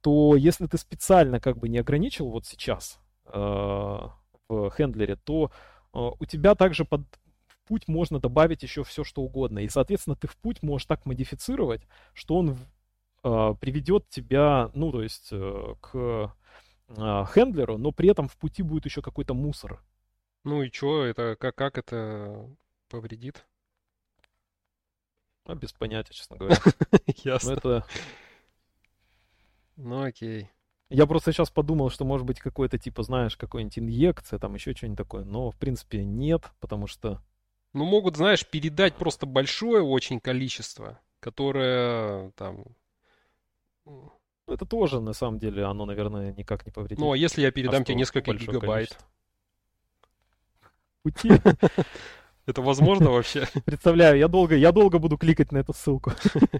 то 0.00 0.34
если 0.34 0.66
ты 0.66 0.76
специально 0.76 1.38
как 1.38 1.56
бы 1.56 1.68
не 1.68 1.78
ограничил 1.78 2.28
вот 2.28 2.46
сейчас 2.46 2.98
а, 3.26 4.10
в 4.48 4.70
хендлере, 4.70 5.16
то 5.16 5.50
э, 5.92 5.98
у 6.18 6.24
тебя 6.26 6.54
также 6.54 6.84
под 6.84 7.02
в 7.46 7.66
путь 7.66 7.88
можно 7.88 8.20
добавить 8.20 8.62
еще 8.62 8.84
все, 8.84 9.04
что 9.04 9.22
угодно. 9.22 9.60
И, 9.60 9.68
соответственно, 9.68 10.16
ты 10.16 10.26
в 10.26 10.36
путь 10.36 10.62
можешь 10.62 10.86
так 10.86 11.06
модифицировать, 11.06 11.80
что 12.12 12.36
он 12.36 12.58
э, 13.22 13.54
приведет 13.58 14.08
тебя, 14.10 14.70
ну, 14.74 14.92
то 14.92 15.02
есть, 15.02 15.28
э, 15.32 15.74
к 15.80 16.34
хендлеру, 16.86 17.78
но 17.78 17.92
при 17.92 18.10
этом 18.10 18.28
в 18.28 18.36
пути 18.36 18.62
будет 18.62 18.84
еще 18.84 19.00
какой-то 19.00 19.32
мусор. 19.32 19.82
Ну 20.44 20.62
и 20.62 20.70
что, 20.70 21.04
это 21.04 21.34
как, 21.40 21.54
как 21.54 21.78
это 21.78 22.46
повредит? 22.90 23.46
А, 25.46 25.54
без 25.54 25.72
понятия, 25.72 26.12
честно 26.12 26.36
говоря. 26.36 26.56
Ясно. 27.24 27.52
это... 27.52 27.86
Ну 29.76 30.02
окей. 30.02 30.50
Я 30.90 31.06
просто 31.06 31.32
сейчас 31.32 31.50
подумал, 31.50 31.90
что 31.90 32.04
может 32.04 32.26
быть 32.26 32.40
какой-то 32.40 32.78
типа, 32.78 33.02
знаешь, 33.02 33.36
какой-нибудь 33.36 33.78
инъекция, 33.78 34.38
там 34.38 34.54
еще 34.54 34.74
что-нибудь 34.74 34.98
такое. 34.98 35.24
Но, 35.24 35.50
в 35.50 35.56
принципе, 35.56 36.04
нет, 36.04 36.50
потому 36.60 36.86
что... 36.86 37.20
Ну, 37.72 37.84
могут, 37.84 38.16
знаешь, 38.16 38.46
передать 38.46 38.94
просто 38.94 39.26
большое 39.26 39.82
очень 39.82 40.20
количество, 40.20 41.00
которое 41.20 42.30
там... 42.32 42.64
Ну, 43.86 44.12
это 44.46 44.66
тоже, 44.66 45.00
на 45.00 45.14
самом 45.14 45.38
деле, 45.38 45.64
оно, 45.64 45.86
наверное, 45.86 46.32
никак 46.32 46.66
не 46.66 46.72
повредит. 46.72 46.98
Ну, 46.98 47.12
а 47.12 47.16
если 47.16 47.42
я 47.42 47.50
передам 47.50 47.82
а 47.82 47.84
тебе 47.84 47.96
несколько 47.96 48.34
гигабайт? 48.34 48.96
Пути? 51.02 51.32
Это 52.46 52.60
возможно 52.60 53.10
вообще? 53.10 53.48
Представляю, 53.64 54.18
я 54.18 54.28
долго, 54.28 54.54
я 54.54 54.70
долго 54.70 54.98
буду 54.98 55.16
кликать 55.16 55.50
на 55.50 55.58
эту 55.58 55.72
ссылку. 55.72 56.12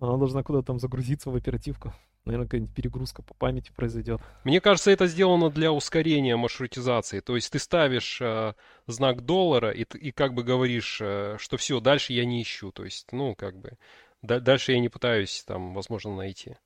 Она 0.00 0.16
должна 0.16 0.42
куда-то 0.42 0.68
там 0.68 0.78
загрузиться 0.78 1.30
в 1.30 1.36
оперативку. 1.36 1.92
Наверное, 2.24 2.46
какая-нибудь 2.46 2.74
перегрузка 2.74 3.22
по 3.22 3.34
памяти 3.34 3.72
произойдет. 3.74 4.20
Мне 4.44 4.60
кажется, 4.60 4.92
это 4.92 5.06
сделано 5.08 5.50
для 5.50 5.72
ускорения 5.72 6.36
маршрутизации. 6.36 7.18
То 7.18 7.34
есть 7.34 7.50
ты 7.50 7.58
ставишь 7.58 8.20
э, 8.20 8.54
знак 8.86 9.24
доллара 9.24 9.70
и, 9.72 9.82
и 9.82 10.12
как 10.12 10.32
бы 10.32 10.44
говоришь, 10.44 11.00
э, 11.00 11.36
что 11.40 11.56
все, 11.56 11.80
дальше 11.80 12.12
я 12.12 12.24
не 12.24 12.40
ищу. 12.40 12.70
То 12.70 12.84
есть, 12.84 13.10
ну, 13.10 13.34
как 13.34 13.58
бы, 13.58 13.72
да, 14.22 14.38
дальше 14.38 14.70
я 14.72 14.78
не 14.78 14.88
пытаюсь 14.88 15.42
там, 15.44 15.74
возможно, 15.74 16.14
найти. 16.14 16.56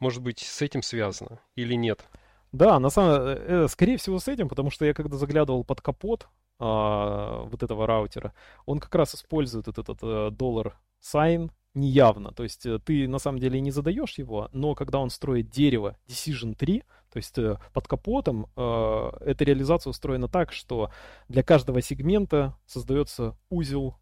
Может 0.00 0.22
быть, 0.22 0.40
с 0.40 0.60
этим 0.60 0.82
связано 0.82 1.40
или 1.54 1.74
нет? 1.74 2.04
Да, 2.50 2.80
на 2.80 2.90
самом 2.90 3.20
э, 3.20 3.44
э, 3.46 3.68
скорее 3.68 3.98
всего, 3.98 4.18
с 4.18 4.26
этим, 4.26 4.48
потому 4.48 4.70
что 4.70 4.84
я 4.84 4.92
когда 4.92 5.16
заглядывал 5.16 5.62
под 5.62 5.80
капот 5.82 6.26
а, 6.58 7.44
вот 7.44 7.62
этого 7.62 7.86
раутера, 7.86 8.32
он 8.64 8.78
как 8.78 8.94
раз 8.94 9.14
использует 9.14 9.68
этот, 9.68 9.88
этот 9.88 10.36
доллар 10.36 10.76
sign 11.02 11.50
неявно. 11.76 12.32
То 12.32 12.42
есть 12.42 12.66
э, 12.66 12.78
ты 12.78 13.06
на 13.06 13.18
самом 13.18 13.38
деле 13.38 13.60
не 13.60 13.70
задаешь 13.70 14.18
его, 14.18 14.48
но 14.52 14.74
когда 14.74 14.98
он 14.98 15.10
строит 15.10 15.50
дерево 15.50 15.96
Decision 16.08 16.54
3, 16.54 16.82
то 17.12 17.16
есть 17.16 17.38
э, 17.38 17.58
под 17.72 17.86
капотом, 17.86 18.48
э, 18.56 19.10
эта 19.20 19.44
реализация 19.44 19.90
устроена 19.90 20.28
так, 20.28 20.52
что 20.52 20.90
для 21.28 21.42
каждого 21.42 21.80
сегмента 21.82 22.56
создается 22.66 23.36
узел 23.50 23.96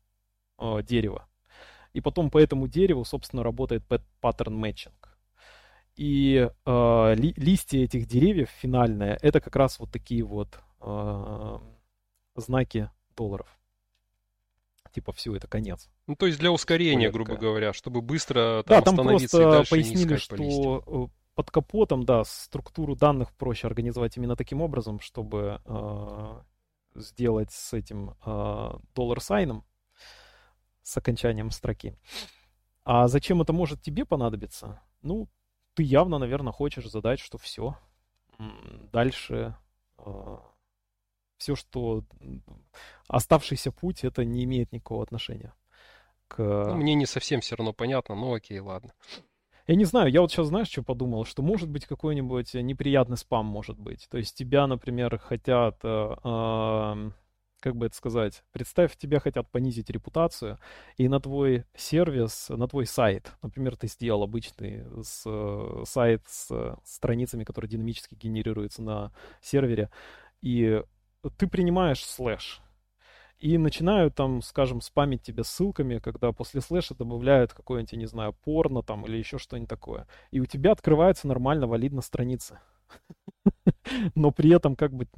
дерева. 0.84 1.26
И 1.92 2.00
потом 2.00 2.30
по 2.30 2.38
этому 2.38 2.68
дереву, 2.68 3.04
собственно, 3.04 3.42
работает 3.42 3.82
паттерн 4.20 4.54
мэтчинг. 4.56 5.18
И 5.96 6.48
э, 6.64 7.14
ли, 7.16 7.34
листья 7.36 7.78
этих 7.80 8.06
деревьев 8.06 8.48
финальные, 8.50 9.18
это 9.20 9.40
как 9.40 9.54
раз 9.56 9.78
вот 9.78 9.90
такие 9.90 10.24
вот 10.24 10.58
э, 10.80 11.58
знаки 12.34 12.90
долларов 13.16 13.58
типа, 14.94 15.12
все, 15.12 15.34
это 15.34 15.48
конец. 15.48 15.90
Ну, 16.06 16.14
то 16.14 16.26
есть 16.26 16.38
для 16.38 16.52
ускорения, 16.52 17.10
грубо 17.10 17.36
говоря, 17.36 17.72
чтобы 17.72 18.00
быстро 18.00 18.62
там, 18.62 18.78
да, 18.78 18.80
там 18.80 18.94
остановиться 18.94 19.38
просто 19.38 19.48
и 19.48 19.52
дальше 19.52 19.70
пояснили, 19.70 20.12
не 20.12 20.18
что 20.18 20.82
по 20.86 21.06
э, 21.06 21.08
под 21.34 21.50
капотом, 21.50 22.04
да, 22.04 22.24
структуру 22.24 22.94
данных 22.94 23.32
проще 23.32 23.66
организовать 23.66 24.16
именно 24.16 24.36
таким 24.36 24.62
образом, 24.62 25.00
чтобы 25.00 25.60
э, 25.64 26.40
сделать 26.94 27.50
с 27.50 27.72
этим 27.72 28.14
э, 28.24 28.70
доллар-сайном, 28.94 29.64
с 30.82 30.96
окончанием 30.96 31.50
строки. 31.50 31.96
А 32.84 33.08
зачем 33.08 33.42
это 33.42 33.52
может 33.52 33.82
тебе 33.82 34.04
понадобиться? 34.04 34.80
Ну, 35.02 35.28
ты 35.74 35.82
явно, 35.82 36.18
наверное, 36.18 36.52
хочешь 36.52 36.88
задать, 36.88 37.18
что 37.18 37.36
все. 37.36 37.76
Дальше 38.92 39.56
э, 39.98 40.36
все, 41.44 41.56
что 41.56 42.04
оставшийся 43.06 43.70
путь, 43.70 44.02
это 44.02 44.24
не 44.24 44.44
имеет 44.44 44.72
никакого 44.72 45.02
отношения 45.02 45.52
к... 46.26 46.38
Ну, 46.38 46.76
мне 46.76 46.94
не 46.94 47.04
совсем 47.04 47.42
все 47.42 47.56
равно 47.56 47.74
понятно, 47.74 48.14
но 48.14 48.32
окей, 48.32 48.58
ладно. 48.60 48.92
Я 49.66 49.76
не 49.76 49.84
знаю, 49.84 50.10
я 50.10 50.22
вот 50.22 50.30
сейчас, 50.30 50.46
знаешь, 50.46 50.68
что 50.68 50.82
подумал, 50.82 51.26
что 51.26 51.42
может 51.42 51.68
быть 51.68 51.84
какой-нибудь 51.84 52.54
неприятный 52.54 53.18
спам, 53.18 53.44
может 53.44 53.78
быть. 53.78 54.08
То 54.10 54.16
есть 54.16 54.36
тебя, 54.36 54.66
например, 54.66 55.18
хотят, 55.18 55.78
э, 55.82 56.14
э, 56.24 57.10
как 57.60 57.76
бы 57.76 57.86
это 57.86 57.94
сказать, 57.94 58.42
представь, 58.52 58.96
тебя 58.96 59.20
хотят 59.20 59.50
понизить 59.50 59.90
репутацию, 59.90 60.58
и 60.96 61.08
на 61.08 61.20
твой 61.20 61.64
сервис, 61.74 62.48
на 62.48 62.68
твой 62.68 62.86
сайт, 62.86 63.32
например, 63.42 63.76
ты 63.76 63.86
сделал 63.88 64.22
обычный 64.22 64.84
с, 65.02 65.24
э, 65.26 65.84
сайт 65.86 66.22
с 66.26 66.78
страницами, 66.84 67.44
которые 67.44 67.70
динамически 67.70 68.14
генерируются 68.14 68.82
на 68.82 69.12
сервере, 69.42 69.90
и 70.42 70.82
ты 71.30 71.46
принимаешь 71.46 72.04
слэш, 72.04 72.62
и 73.38 73.58
начинают 73.58 74.14
там, 74.14 74.40
скажем, 74.42 74.80
спамить 74.80 75.22
тебя 75.22 75.44
ссылками, 75.44 75.98
когда 75.98 76.32
после 76.32 76.60
слэша 76.60 76.94
добавляют 76.94 77.52
какое-нибудь, 77.52 77.92
не 77.92 78.06
знаю, 78.06 78.32
порно 78.32 78.82
там 78.82 79.04
или 79.04 79.18
еще 79.18 79.38
что-нибудь 79.38 79.68
такое. 79.68 80.06
И 80.30 80.40
у 80.40 80.46
тебя 80.46 80.72
открывается 80.72 81.28
нормально, 81.28 81.66
валидно 81.66 82.00
страница. 82.00 82.60
Но 84.14 84.30
при 84.30 84.54
этом 84.54 84.76
как 84.76 84.92
бы 84.94 85.08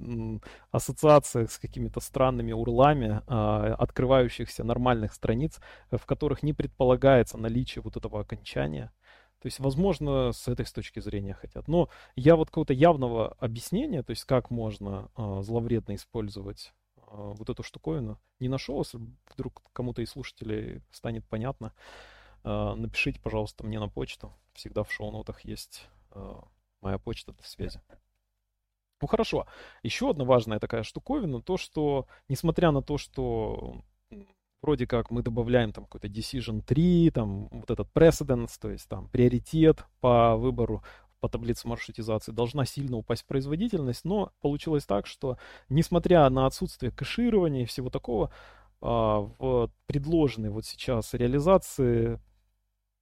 ассоциация 0.71 1.47
с 1.47 1.59
какими-то 1.59 2.01
странными 2.01 2.53
урлами 2.53 3.23
а, 3.27 3.75
открывающихся 3.79 4.65
нормальных 4.65 5.13
страниц, 5.13 5.61
в 5.91 6.05
которых 6.05 6.43
не 6.43 6.53
предполагается 6.53 7.39
наличие 7.39 7.83
вот 7.83 7.97
этого 7.97 8.21
окончания. 8.21 8.93
То 9.41 9.47
есть, 9.47 9.61
возможно, 9.61 10.33
с 10.33 10.49
этой 10.49 10.65
с 10.65 10.73
точки 10.73 11.01
зрения 11.01 11.35
хотят. 11.35 11.69
Но 11.69 11.89
я 12.15 12.37
вот 12.37 12.49
какого-то 12.49 12.73
явного 12.73 13.33
объяснения, 13.39 14.03
то 14.03 14.11
есть 14.11 14.25
как 14.25 14.51
можно 14.51 15.11
э, 15.17 15.43
зловредно 15.43 15.95
использовать 15.95 16.73
э, 16.97 17.01
вот 17.07 17.49
эту 17.51 17.63
штуковину, 17.63 18.19
не 18.41 18.49
нашел. 18.49 18.79
Если 18.79 18.99
вдруг 19.33 19.63
кому-то 19.73 20.03
из 20.03 20.11
слушателей 20.11 20.83
станет 20.91 21.27
понятно, 21.27 21.73
э, 22.45 22.75
напишите, 22.75 23.21
пожалуйста, 23.21 23.65
мне 23.65 23.79
на 23.79 23.89
почту. 23.89 24.33
Всегда 24.55 24.83
в 24.85 24.93
шоу-нотах 24.93 25.43
есть 25.43 25.87
э, 26.13 26.35
моя 26.81 26.99
почта 26.99 27.33
для 27.33 27.45
связи. 27.45 27.81
Ну 29.01 29.09
хорошо. 29.09 29.47
Еще 29.83 30.11
одна 30.11 30.25
важная 30.25 30.59
такая 30.59 30.83
штуковина, 30.83 31.43
то, 31.43 31.59
что, 31.59 32.07
несмотря 32.29 32.71
на 32.71 32.83
то, 32.83 32.97
что 32.97 33.83
вроде 34.63 34.87
как 34.87 35.11
мы 35.11 35.23
добавляем 35.23 35.73
там 35.73 35.85
какой-то 35.85 36.09
decision 36.09 36.63
3, 36.63 37.11
там 37.11 37.49
вот 37.51 37.71
этот 37.71 37.89
precedence, 37.93 38.53
то 38.61 38.71
есть 38.71 38.89
там 38.89 39.09
приоритет 39.09 39.85
по 40.01 40.37
выбору 40.37 40.83
по 41.21 41.29
таблице 41.29 41.67
маршрутизации. 41.67 42.33
Должна 42.33 42.65
сильно 42.67 42.97
упасть 42.97 43.27
производительность, 43.27 44.05
но 44.05 44.33
получилось 44.41 44.85
так, 44.85 45.07
что 45.07 45.39
несмотря 45.69 46.29
на 46.31 46.47
отсутствие 46.47 46.93
кэширования 46.93 47.63
и 47.63 47.67
всего 47.67 47.91
такого, 47.91 48.31
а, 48.81 49.21
в 49.39 49.71
предложенной 49.87 50.51
вот 50.51 50.67
сейчас 50.67 51.15
реализации 51.15 52.21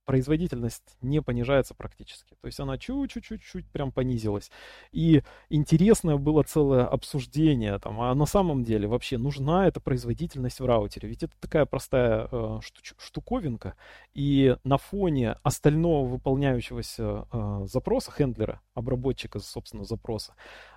производительность 0.05 0.97
не 1.01 1.23
понижается 1.23 1.75
практически. 1.75 2.37
То 2.41 2.47
есть 2.47 2.61
она 2.61 2.79
чуть-чуть-чуть 2.79 3.67
прям 3.71 3.93
понизилась. 3.93 4.51
И 4.93 5.23
интересное 5.49 6.17
было 6.17 6.43
целое 6.43 6.87
обсуждение, 6.87 7.79
там, 7.79 8.01
а 8.01 8.15
на 8.15 8.27
самом 8.27 8.65
деле 8.65 8.87
вообще 8.87 9.19
нужна 9.19 9.67
эта 9.67 9.81
производительность 9.81 10.61
в 10.61 10.67
раутере? 10.67 11.09
Ведь 11.09 11.23
это 11.23 11.33
такая 11.41 11.67
простая 11.67 12.29
э, 12.31 12.61
штуковинка, 12.99 13.77
и 14.15 14.57
на 14.65 14.79
фоне 14.79 15.37
остального 15.43 16.07
выполняющегося 16.07 17.27
э, 17.33 17.67
запроса, 17.67 18.13
хендлера, 18.13 18.61
обработчика, 18.75 19.41
собственно, 19.41 19.85
запроса, 19.85 20.35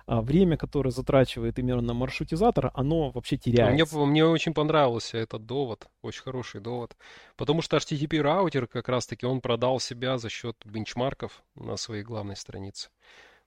время, 0.08 0.56
которое 0.56 0.90
затрачивает 0.90 1.58
именно 1.58 1.82
на 1.82 1.94
маршрутизатор, 1.94 2.70
оно 2.74 3.10
вообще 3.10 3.36
теряется. 3.36 3.96
Мне, 3.98 4.06
мне 4.06 4.24
очень 4.24 4.54
понравился 4.54 5.18
этот 5.18 5.44
довод, 5.44 5.86
очень 6.02 6.22
хороший 6.22 6.60
довод, 6.60 6.96
потому 7.36 7.60
что 7.60 7.76
HTTP 7.76 8.20
раутер 8.20 8.66
как 8.66 8.88
раз-таки 8.88 9.26
он 9.26 9.40
продал 9.40 9.80
себя 9.80 10.16
за 10.18 10.30
счет 10.30 10.56
бенчмарков 10.64 11.42
на 11.54 11.76
своей 11.76 12.02
главной 12.02 12.36
странице. 12.36 12.88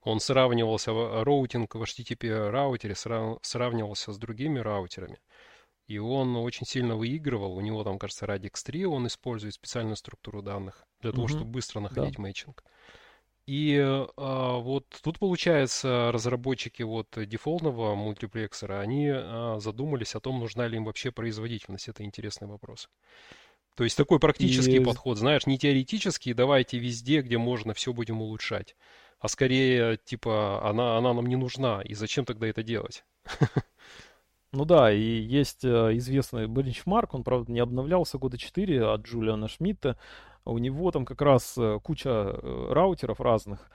Он 0.02 0.20
сравнивался, 0.20 0.92
роутинг 0.92 1.74
в 1.74 1.82
HTTP 1.82 2.50
раутере 2.50 2.94
сравнивался 2.94 4.12
с 4.12 4.18
другими 4.18 4.58
раутерами. 4.58 5.18
И 5.86 5.98
он 5.98 6.36
очень 6.36 6.66
сильно 6.66 6.96
выигрывал. 6.96 7.56
У 7.56 7.60
него 7.60 7.84
там, 7.84 7.98
кажется, 7.98 8.26
Radix 8.26 8.52
3 8.64 8.86
он 8.86 9.06
использует 9.08 9.54
специальную 9.54 9.96
структуру 9.96 10.42
данных 10.42 10.84
для 11.00 11.12
того, 11.12 11.28
чтобы 11.28 11.50
быстро 11.50 11.80
находить 11.80 12.16
да. 12.16 12.22
мэтчинг. 12.22 12.64
И 13.46 13.76
а, 13.80 14.58
вот 14.58 14.86
тут, 15.02 15.18
получается, 15.18 16.10
разработчики 16.12 16.82
вот 16.82 17.08
дефолтного 17.16 17.94
мультиплексора, 17.94 18.80
они 18.80 19.10
а, 19.12 19.58
задумались 19.58 20.14
о 20.14 20.20
том, 20.20 20.38
нужна 20.38 20.68
ли 20.68 20.76
им 20.76 20.84
вообще 20.84 21.10
производительность. 21.10 21.88
Это 21.88 22.04
интересный 22.04 22.46
вопрос. 22.46 22.88
То 23.74 23.84
есть 23.84 23.96
такой 23.96 24.20
практический 24.20 24.76
и... 24.76 24.84
подход, 24.84 25.18
знаешь, 25.18 25.46
не 25.46 25.58
теоретический, 25.58 26.34
давайте 26.34 26.78
везде, 26.78 27.22
где 27.22 27.38
можно, 27.38 27.74
все 27.74 27.92
будем 27.92 28.20
улучшать. 28.20 28.76
А 29.18 29.28
скорее, 29.28 29.98
типа, 30.04 30.68
она, 30.68 30.98
она 30.98 31.14
нам 31.14 31.26
не 31.26 31.36
нужна, 31.36 31.80
и 31.82 31.94
зачем 31.94 32.24
тогда 32.24 32.46
это 32.46 32.62
делать? 32.62 33.04
Ну 34.54 34.66
да, 34.66 34.92
и 34.92 35.00
есть 35.00 35.64
э, 35.64 35.96
известный 35.96 36.46
бенчмарк, 36.46 37.14
он, 37.14 37.24
правда, 37.24 37.50
не 37.50 37.60
обновлялся 37.60 38.18
года 38.18 38.36
4 38.36 38.84
от 38.84 39.00
Джулиана 39.00 39.48
Шмидта. 39.48 39.96
У 40.44 40.58
него 40.58 40.90
там 40.90 41.04
как 41.04 41.22
раз 41.22 41.56
э, 41.56 41.78
куча 41.82 42.08
э, 42.10 42.66
раутеров 42.70 43.20
разных, 43.20 43.70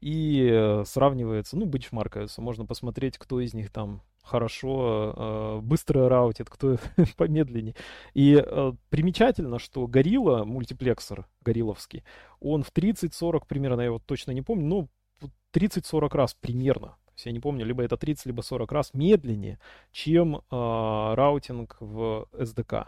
и 0.00 0.80
сравнивается, 0.86 1.58
ну, 1.58 1.66
бенчмаркаются, 1.66 2.40
можно 2.40 2.64
посмотреть, 2.64 3.18
кто 3.18 3.38
из 3.38 3.52
них 3.52 3.70
там 3.70 4.00
хорошо, 4.22 5.60
быстро 5.62 6.08
раутит, 6.08 6.48
кто 6.48 6.78
помедленнее. 7.18 7.74
И 8.14 8.42
примечательно, 8.88 9.58
что 9.58 9.86
Горилла, 9.86 10.44
мультиплексор 10.44 11.26
горилловский, 11.42 12.02
он 12.40 12.62
в 12.62 12.72
30-40 12.72 13.42
примерно, 13.46 13.82
я 13.82 13.86
его 13.88 13.98
точно 13.98 14.30
не 14.30 14.40
помню, 14.40 14.88
ну, 15.20 15.30
30-40 15.52 16.16
раз 16.16 16.32
примерно 16.32 16.96
есть 17.20 17.26
я 17.26 17.32
не 17.32 17.40
помню, 17.40 17.64
либо 17.64 17.82
это 17.82 17.96
30, 17.96 18.26
либо 18.26 18.42
40 18.42 18.72
раз 18.72 18.94
медленнее, 18.94 19.58
чем 19.92 20.36
э, 20.36 20.40
раутинг 20.50 21.76
в 21.80 22.26
SDK. 22.32 22.86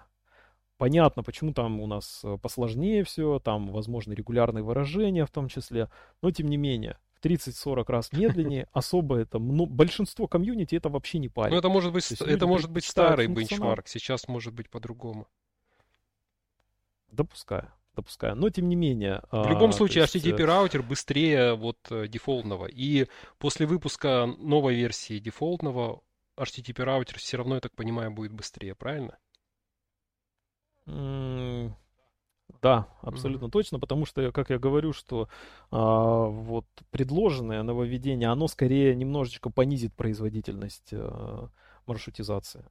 Понятно, 0.82 1.22
почему 1.22 1.52
там 1.52 1.78
у 1.78 1.86
нас 1.86 2.22
э, 2.24 2.38
посложнее 2.42 3.04
все, 3.04 3.38
там, 3.38 3.70
возможно, 3.70 4.14
регулярные 4.14 4.64
выражения 4.64 5.24
в 5.24 5.30
том 5.30 5.46
числе, 5.46 5.88
но 6.22 6.32
тем 6.32 6.48
не 6.48 6.56
менее, 6.56 6.98
в 7.14 7.24
30-40 7.24 7.84
раз 7.86 8.10
медленнее, 8.10 8.66
особо 8.72 9.18
это, 9.18 9.38
ну, 9.38 9.66
большинство 9.66 10.26
комьюнити 10.26 10.74
это 10.74 10.88
вообще 10.88 11.20
не 11.20 11.28
парит. 11.28 11.52
Ну, 11.52 11.58
это 11.58 11.68
может 11.68 11.92
быть, 11.92 12.10
это 12.10 12.48
может 12.48 12.68
быть 12.68 12.84
старый 12.84 13.28
бенчмарк, 13.28 13.86
сейчас 13.86 14.26
может 14.26 14.54
быть 14.54 14.68
по-другому. 14.70 15.28
Допускаю 17.12 17.70
допускаю. 17.94 18.34
Но 18.34 18.50
тем 18.50 18.68
не 18.68 18.74
менее. 18.74 19.22
В 19.30 19.48
любом 19.48 19.70
а, 19.70 19.72
случае, 19.72 20.02
есть... 20.02 20.16
HTTP 20.16 20.40
э, 20.40 20.44
раутер 20.46 20.82
быстрее 20.82 21.54
вот 21.54 21.76
э, 21.90 22.08
дефолтного. 22.08 22.66
И 22.66 23.06
после 23.38 23.66
выпуска 23.66 24.26
новой 24.38 24.74
версии 24.74 25.18
дефолтного 25.18 26.00
HTTP 26.36 26.82
раутер 26.82 27.18
все 27.18 27.36
равно, 27.36 27.56
я 27.56 27.60
так 27.60 27.76
понимаю, 27.76 28.10
будет 28.10 28.32
быстрее, 28.32 28.74
правильно? 28.74 29.18
Да, 30.86 32.86
абсолютно 33.00 33.46
mm-hmm. 33.46 33.50
точно, 33.50 33.80
потому 33.80 34.06
что, 34.06 34.30
как 34.30 34.50
я 34.50 34.58
говорю, 34.58 34.92
что 34.92 35.28
а, 35.70 36.26
вот 36.26 36.66
предложенное 36.90 37.62
нововведение, 37.64 38.28
оно 38.28 38.46
скорее 38.46 38.94
немножечко 38.94 39.50
понизит 39.50 39.92
производительность 39.94 40.90
а, 40.92 41.48
маршрутизации. 41.86 42.64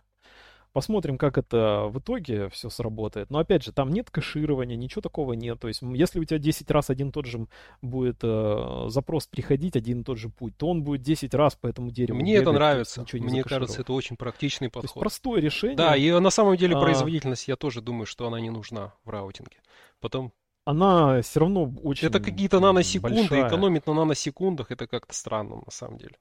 Посмотрим, 0.73 1.17
как 1.17 1.37
это 1.37 1.87
в 1.89 1.99
итоге 1.99 2.47
все 2.49 2.69
сработает. 2.69 3.29
Но 3.29 3.39
опять 3.39 3.63
же, 3.63 3.73
там 3.73 3.89
нет 3.89 4.09
кэширования, 4.09 4.77
ничего 4.77 5.01
такого 5.01 5.33
нет. 5.33 5.59
То 5.59 5.67
есть, 5.67 5.81
если 5.81 6.19
у 6.19 6.23
тебя 6.23 6.39
10 6.39 6.71
раз 6.71 6.89
один 6.89 7.09
и 7.09 7.11
тот 7.11 7.25
же 7.25 7.45
будет 7.81 8.19
э, 8.23 8.85
запрос 8.87 9.27
приходить, 9.27 9.75
один 9.75 10.01
и 10.01 10.03
тот 10.03 10.17
же 10.17 10.29
путь, 10.29 10.55
то 10.55 10.69
он 10.69 10.83
будет 10.83 11.01
10 11.01 11.33
раз 11.33 11.55
по 11.55 11.67
этому 11.67 11.91
дереву. 11.91 12.19
Мне 12.19 12.33
бегать, 12.33 12.43
это 12.43 12.51
нравится. 12.53 13.05
Мне 13.13 13.43
кажется, 13.43 13.81
это 13.81 13.91
очень 13.91 14.15
практичный 14.15 14.69
подход. 14.69 14.81
То 14.81 14.85
есть 14.85 14.99
простое 14.99 15.41
решение. 15.41 15.75
Да, 15.75 15.95
и 15.97 16.09
на 16.11 16.29
самом 16.29 16.55
деле 16.55 16.77
а. 16.77 16.79
производительность, 16.79 17.49
а... 17.49 17.51
я 17.51 17.55
тоже 17.57 17.81
думаю, 17.81 18.05
что 18.05 18.27
она 18.27 18.39
не 18.39 18.49
нужна 18.49 18.93
в 19.03 19.09
раутинге. 19.09 19.57
Потом 19.99 20.31
она 20.63 21.21
все 21.21 21.39
равно 21.39 21.73
очень 21.83 22.07
Это 22.07 22.19
какие-то 22.19 22.59
наносекунды, 22.59 23.29
большая. 23.29 23.47
экономит 23.47 23.87
на 23.87 23.93
наносекундах, 23.93 24.71
это 24.71 24.87
как-то 24.87 25.13
странно 25.13 25.57
на 25.65 25.71
самом 25.71 25.97
деле. 25.97 26.15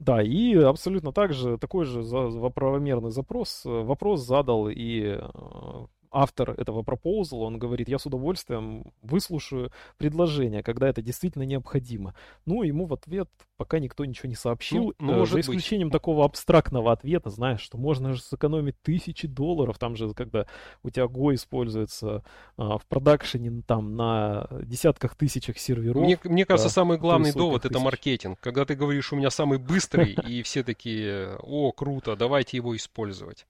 Да, 0.00 0.22
и 0.22 0.54
абсолютно 0.56 1.12
так 1.12 1.32
же, 1.32 1.56
такой 1.56 1.86
же 1.86 2.02
за, 2.02 2.28
правомерный 2.50 3.10
запрос, 3.10 3.64
э, 3.64 3.68
вопрос 3.70 4.20
задал 4.26 4.68
и 4.68 5.18
э, 5.18 5.86
автор 6.10 6.50
этого 6.50 6.82
пропозала, 6.82 7.44
он 7.44 7.58
говорит, 7.58 7.88
я 7.88 7.98
с 7.98 8.06
удовольствием 8.06 8.92
выслушаю 9.02 9.70
предложение, 9.98 10.62
когда 10.62 10.88
это 10.88 11.02
действительно 11.02 11.44
необходимо. 11.44 12.14
Ну, 12.44 12.62
ему 12.62 12.86
в 12.86 12.94
ответ 12.94 13.28
пока 13.56 13.78
никто 13.78 14.04
ничего 14.04 14.28
не 14.28 14.34
сообщил, 14.34 14.94
ну, 14.98 15.16
ну, 15.16 15.26
за 15.26 15.40
исключением 15.40 15.88
быть. 15.88 15.92
такого 15.92 16.24
абстрактного 16.24 16.92
ответа, 16.92 17.30
знаешь, 17.30 17.60
что 17.60 17.78
можно 17.78 18.12
же 18.12 18.20
сэкономить 18.20 18.80
тысячи 18.82 19.26
долларов, 19.26 19.78
там 19.78 19.96
же, 19.96 20.12
когда 20.14 20.46
у 20.82 20.90
тебя 20.90 21.04
Go 21.04 21.34
используется 21.34 22.22
а, 22.56 22.78
в 22.78 22.86
продакшене 22.86 23.62
там 23.66 23.96
на 23.96 24.48
десятках 24.62 25.14
тысячах 25.16 25.58
серверов. 25.58 26.02
Мне, 26.02 26.18
мне 26.24 26.44
кажется, 26.44 26.68
самый 26.68 26.98
главный 26.98 27.32
довод 27.32 27.62
тысяч. 27.62 27.72
это 27.72 27.80
маркетинг. 27.82 28.38
Когда 28.40 28.64
ты 28.64 28.74
говоришь, 28.74 29.12
у 29.12 29.16
меня 29.16 29.30
самый 29.30 29.58
быстрый, 29.58 30.12
и 30.26 30.42
все 30.42 30.62
такие, 30.62 31.36
о, 31.40 31.72
круто, 31.72 32.16
давайте 32.16 32.56
его 32.56 32.76
использовать 32.76 33.46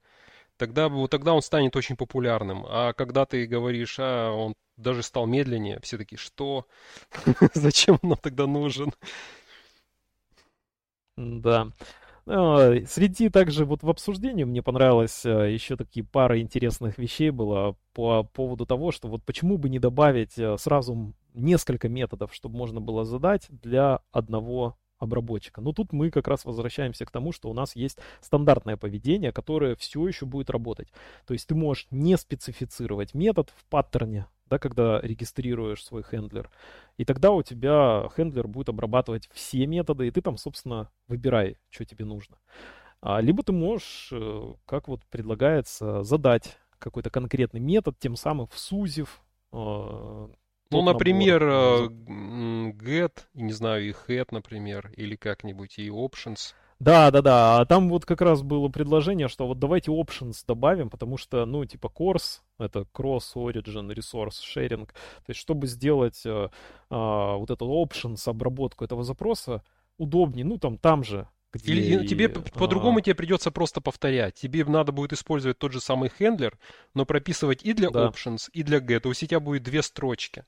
тогда, 0.56 0.90
тогда 1.08 1.34
он 1.34 1.42
станет 1.42 1.76
очень 1.76 1.96
популярным. 1.96 2.64
А 2.68 2.92
когда 2.92 3.26
ты 3.26 3.46
говоришь, 3.46 3.96
а 3.98 4.32
он 4.32 4.54
даже 4.76 5.02
стал 5.02 5.26
медленнее, 5.26 5.80
все 5.80 5.98
таки 5.98 6.16
что? 6.16 6.66
Зачем 7.54 7.98
он 8.02 8.16
тогда 8.16 8.46
нужен? 8.46 8.92
Да. 11.16 11.68
А, 12.26 12.74
среди 12.86 13.28
также 13.28 13.64
вот 13.64 13.82
в 13.82 13.88
обсуждении 13.88 14.44
мне 14.44 14.62
понравилось 14.62 15.24
а, 15.24 15.44
еще 15.44 15.76
такие 15.76 16.04
пара 16.04 16.40
интересных 16.40 16.98
вещей 16.98 17.30
было 17.30 17.76
по 17.94 18.24
поводу 18.24 18.66
того, 18.66 18.90
что 18.90 19.08
вот 19.08 19.22
почему 19.24 19.58
бы 19.58 19.68
не 19.68 19.78
добавить 19.78 20.38
а, 20.38 20.56
сразу 20.58 21.14
несколько 21.34 21.88
методов, 21.88 22.34
чтобы 22.34 22.56
можно 22.56 22.80
было 22.80 23.04
задать 23.04 23.46
для 23.48 24.00
одного 24.10 24.76
обработчика. 24.98 25.60
Но 25.60 25.72
тут 25.72 25.92
мы 25.92 26.10
как 26.10 26.28
раз 26.28 26.44
возвращаемся 26.44 27.04
к 27.04 27.10
тому, 27.10 27.32
что 27.32 27.50
у 27.50 27.54
нас 27.54 27.76
есть 27.76 27.98
стандартное 28.20 28.76
поведение, 28.76 29.32
которое 29.32 29.76
все 29.76 30.06
еще 30.06 30.26
будет 30.26 30.50
работать. 30.50 30.88
То 31.26 31.34
есть 31.34 31.46
ты 31.46 31.54
можешь 31.54 31.86
не 31.90 32.16
специфицировать 32.16 33.14
метод 33.14 33.52
в 33.56 33.64
паттерне, 33.66 34.26
да, 34.46 34.58
когда 34.58 35.00
регистрируешь 35.00 35.84
свой 35.84 36.02
хендлер. 36.02 36.50
И 36.96 37.04
тогда 37.04 37.32
у 37.32 37.42
тебя 37.42 38.08
хендлер 38.16 38.46
будет 38.48 38.68
обрабатывать 38.68 39.28
все 39.32 39.66
методы, 39.66 40.06
и 40.06 40.10
ты 40.10 40.20
там, 40.20 40.36
собственно, 40.36 40.90
выбирай, 41.08 41.58
что 41.70 41.84
тебе 41.84 42.04
нужно. 42.04 42.38
А, 43.00 43.20
либо 43.20 43.42
ты 43.42 43.52
можешь, 43.52 44.08
э, 44.12 44.54
как 44.64 44.88
вот 44.88 45.04
предлагается, 45.06 46.02
задать 46.02 46.58
какой-то 46.78 47.10
конкретный 47.10 47.60
метод, 47.60 47.98
тем 47.98 48.16
самым 48.16 48.48
всузив 48.48 49.20
э, 49.52 50.28
ну, 50.70 50.82
например. 50.82 51.42
Э, 51.42 51.88
get, 52.76 53.12
не 53.34 53.52
знаю, 53.52 53.88
и 53.88 53.92
head, 53.92 54.28
например, 54.30 54.92
или 54.96 55.16
как-нибудь, 55.16 55.78
и 55.78 55.88
options. 55.88 56.54
Да, 56.78 57.10
да, 57.10 57.22
да. 57.22 57.58
А 57.58 57.64
там 57.64 57.88
вот 57.88 58.04
как 58.04 58.20
раз 58.20 58.42
было 58.42 58.68
предложение, 58.68 59.28
что 59.28 59.46
вот 59.46 59.58
давайте 59.58 59.90
options 59.90 60.44
добавим, 60.46 60.90
потому 60.90 61.16
что, 61.16 61.46
ну, 61.46 61.64
типа 61.64 61.86
course, 61.86 62.40
это 62.58 62.80
cross 62.94 63.34
origin 63.34 63.94
resource 63.94 64.42
sharing. 64.42 64.86
То 64.86 65.28
есть, 65.28 65.40
чтобы 65.40 65.66
сделать 65.66 66.22
а, 66.26 67.36
вот 67.36 67.50
эту 67.50 67.66
options 67.66 68.28
обработку 68.28 68.84
этого 68.84 69.04
запроса 69.04 69.62
удобнее, 69.96 70.44
ну, 70.44 70.58
там, 70.58 70.76
там 70.76 71.02
же 71.02 71.26
Где 71.56 71.72
Или 71.72 72.06
тебе 72.06 72.28
по-другому 72.28 72.98
а... 72.98 73.02
тебе 73.02 73.14
придется 73.14 73.50
просто 73.50 73.80
повторять. 73.80 74.34
Тебе 74.34 74.64
надо 74.64 74.92
будет 74.92 75.12
использовать 75.12 75.58
тот 75.58 75.72
же 75.72 75.80
самый 75.80 76.10
хендлер, 76.10 76.58
но 76.94 77.04
прописывать 77.04 77.62
и 77.62 77.72
для 77.72 77.90
да. 77.90 78.08
options, 78.08 78.48
и 78.52 78.62
для 78.62 78.78
get. 78.78 79.06
У 79.08 79.14
тебя 79.14 79.40
будет 79.40 79.62
две 79.62 79.82
строчки. 79.82 80.44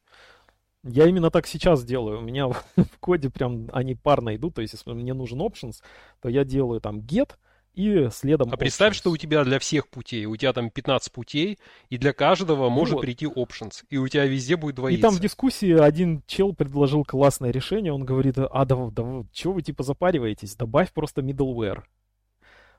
Я 0.84 1.06
именно 1.06 1.30
так 1.30 1.46
сейчас 1.46 1.84
делаю. 1.84 2.18
У 2.18 2.22
меня 2.22 2.48
в 2.76 2.98
коде 3.00 3.30
прям 3.30 3.68
они 3.72 3.94
парно 3.94 4.36
идут. 4.36 4.54
То 4.54 4.62
есть, 4.62 4.74
если 4.74 4.92
мне 4.92 5.14
нужен 5.14 5.40
options, 5.40 5.82
то 6.20 6.28
я 6.28 6.44
делаю 6.44 6.80
там 6.80 7.00
get, 7.00 7.32
и 7.78 8.10
следом... 8.10 8.48
А 8.48 8.54
options. 8.54 8.58
представь, 8.58 8.96
что 8.96 9.10
у 9.10 9.16
тебя 9.16 9.44
для 9.44 9.60
всех 9.60 9.88
путей, 9.88 10.26
у 10.26 10.36
тебя 10.36 10.52
там 10.52 10.68
15 10.68 11.12
путей, 11.12 11.58
и 11.88 11.96
для 11.96 12.12
каждого 12.12 12.68
может 12.68 12.94
вот. 12.94 13.02
прийти 13.02 13.26
options, 13.26 13.84
и 13.88 13.96
у 13.98 14.08
тебя 14.08 14.26
везде 14.26 14.56
будет 14.56 14.74
двоиться. 14.74 14.98
И 14.98 15.00
там 15.02 15.14
в 15.14 15.20
дискуссии 15.20 15.70
один 15.70 16.24
чел 16.26 16.52
предложил 16.54 17.04
классное 17.04 17.52
решение, 17.52 17.92
он 17.92 18.04
говорит, 18.04 18.36
а 18.36 18.64
да, 18.64 18.76
да 18.90 19.24
чего 19.32 19.52
вы 19.52 19.62
типа 19.62 19.84
запариваетесь, 19.84 20.56
добавь 20.56 20.92
просто 20.92 21.22
middleware. 21.22 21.82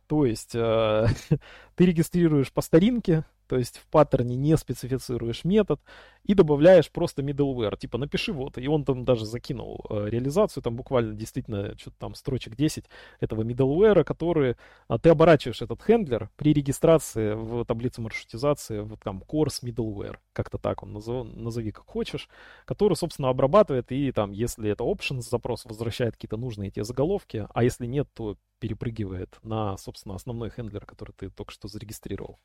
То 0.08 0.26
есть 0.26 0.54
э, 0.54 1.08
ты 1.76 1.86
регистрируешь 1.86 2.52
по 2.52 2.62
старинке, 2.62 3.24
то 3.50 3.58
есть 3.58 3.80
в 3.80 3.88
паттерне 3.88 4.36
не 4.36 4.56
специфицируешь 4.58 5.44
метод 5.44 5.82
и 6.24 6.36
добавляешь 6.36 6.92
просто 6.92 7.24
middleware. 7.24 7.76
Типа 7.76 7.98
напиши 7.98 8.32
вот, 8.32 8.60
и 8.60 8.68
он 8.68 8.86
там 8.86 9.06
даже 9.06 9.26
закинул 9.26 9.84
э, 9.90 10.06
реализацию, 10.08 10.62
там 10.62 10.76
буквально 10.76 11.16
действительно 11.16 11.76
что-то 11.76 11.98
там 11.98 12.14
строчек 12.14 12.56
10 12.56 12.86
этого 13.20 13.42
middleware, 13.42 14.04
который 14.04 14.56
а, 14.88 15.00
ты 15.00 15.10
оборачиваешь 15.10 15.64
этот 15.64 15.82
хендлер 15.82 16.30
при 16.36 16.54
регистрации 16.54 17.34
в 17.34 17.66
таблице 17.66 18.02
маршрутизации, 18.02 18.82
вот 18.82 19.00
там 19.00 19.24
course 19.28 19.64
middleware, 19.64 20.18
как-то 20.34 20.60
так 20.60 20.84
он 20.84 20.94
назови, 20.94 21.32
назови 21.34 21.72
как 21.72 21.88
хочешь, 21.88 22.30
который, 22.66 22.94
собственно, 22.94 23.30
обрабатывает 23.30 23.92
и 23.92 24.12
там, 24.12 24.32
если 24.32 24.70
это 24.70 24.84
options 24.84 25.22
запрос, 25.22 25.66
возвращает 25.66 26.14
какие-то 26.14 26.38
нужные 26.38 26.70
тебе 26.70 26.84
заголовки, 26.84 27.48
а 27.52 27.64
если 27.64 27.88
нет, 27.88 28.08
то 28.14 28.38
перепрыгивает 28.60 29.40
на, 29.44 29.78
собственно, 29.78 30.16
основной 30.16 30.50
хендлер, 30.50 30.86
который 30.86 31.14
ты 31.14 31.30
только 31.30 31.52
что 31.52 31.68
зарегистрировал. 31.68 32.40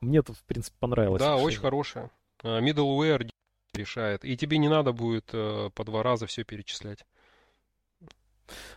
Мне 0.00 0.18
это, 0.18 0.32
в 0.32 0.44
принципе, 0.44 0.76
понравилось. 0.78 1.20
Да, 1.20 1.32
решение. 1.32 1.46
очень 1.46 1.60
хорошее. 1.60 2.10
А, 2.42 2.60
middleware 2.60 3.30
решает. 3.74 4.24
И 4.24 4.36
тебе 4.36 4.58
не 4.58 4.68
надо 4.68 4.92
будет 4.92 5.30
э, 5.32 5.70
по 5.74 5.84
два 5.84 6.02
раза 6.02 6.26
все 6.26 6.44
перечислять. 6.44 7.04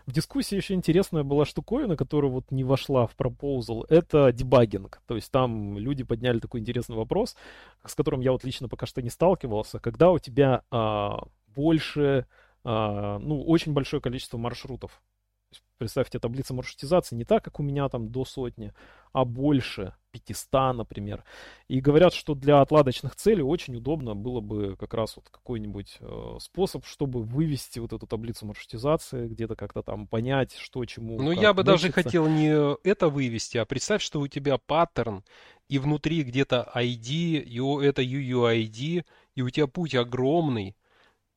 В 0.06 0.12
дискуссии 0.12 0.56
еще 0.56 0.74
интересная 0.74 1.24
была 1.24 1.46
штуковина, 1.46 1.98
которая 1.98 2.32
вот 2.32 2.52
не 2.52 2.64
вошла 2.64 3.08
в 3.08 3.16
пропозал, 3.16 3.86
это 3.90 4.32
дебагинг. 4.32 5.02
То 5.08 5.16
есть 5.16 5.32
там 5.32 5.78
люди 5.78 6.04
подняли 6.04 6.40
такой 6.40 6.62
интересный 6.62 6.96
вопрос, 6.96 7.36
с 7.84 7.94
которым 7.96 8.22
я 8.22 8.32
вот 8.32 8.44
лично 8.44 8.70
пока 8.70 8.86
что 8.86 9.02
не 9.02 9.10
сталкивался. 9.10 9.80
Когда 9.80 10.12
у 10.12 10.20
тебя 10.20 10.64
а, 10.72 11.24
больше, 11.48 12.26
а, 12.64 13.20
ну, 13.20 13.42
очень 13.44 13.74
большое 13.74 14.02
количество 14.02 14.38
маршрутов 14.38 15.02
Представьте, 15.78 16.20
таблица 16.20 16.54
маршрутизации 16.54 17.16
не 17.16 17.26
так, 17.26 17.44
как 17.44 17.60
у 17.60 17.64
меня 17.64 17.90
там 17.90 18.10
до 18.10 18.24
сотни, 18.24 18.74
а 19.12 19.26
больше, 19.26 19.94
500, 20.12 20.76
например. 20.76 21.24
И 21.68 21.82
говорят, 21.82 22.14
что 22.14 22.34
для 22.34 22.62
отладочных 22.62 23.16
целей 23.16 23.42
очень 23.42 23.76
удобно 23.76 24.16
было 24.16 24.40
бы 24.40 24.78
как 24.78 24.94
раз 24.94 25.18
вот 25.18 25.30
какой-нибудь 25.30 25.98
э, 26.00 26.38
способ, 26.40 26.86
чтобы 26.86 27.24
вывести 27.24 27.80
вот 27.80 27.92
эту 27.92 28.08
таблицу 28.08 28.46
маршрутизации, 28.46 29.28
где-то 29.28 29.56
как-то 29.56 29.82
там 29.82 30.08
понять, 30.08 30.56
что 30.56 30.86
чему. 30.86 31.22
Ну, 31.22 31.32
я 31.32 31.54
бы 31.54 31.64
даже 31.64 31.92
хотел 31.92 32.28
не 32.28 32.76
это 32.88 33.10
вывести, 33.10 33.58
а 33.58 33.66
представь, 33.66 34.02
что 34.02 34.22
у 34.22 34.28
тебя 34.28 34.58
паттерн, 34.58 35.24
и 35.68 35.80
внутри 35.80 36.24
где-то 36.24 36.72
ID, 36.74 37.40
и 37.40 37.86
это 37.86 38.02
UUID, 38.02 39.04
и 39.36 39.42
у 39.42 39.50
тебя 39.50 39.68
путь 39.68 39.96
огромный. 39.96 40.76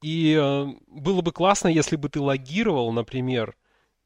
И 0.02 0.38
э, 0.40 0.66
было 0.86 1.22
бы 1.22 1.32
классно, 1.32 1.68
если 1.68 1.96
бы 1.96 2.08
ты 2.08 2.20
логировал, 2.20 2.92
например, 2.92 3.56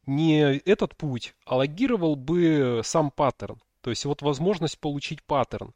не 0.06 0.40
этот 0.40 0.96
путь, 0.96 1.34
а 1.44 1.56
логировал 1.56 2.16
бы 2.16 2.80
сам 2.84 3.10
паттерн. 3.10 3.58
То 3.80 3.90
есть 3.90 4.04
вот 4.04 4.22
возможность 4.22 4.78
получить 4.78 5.22
паттерн 5.22 5.74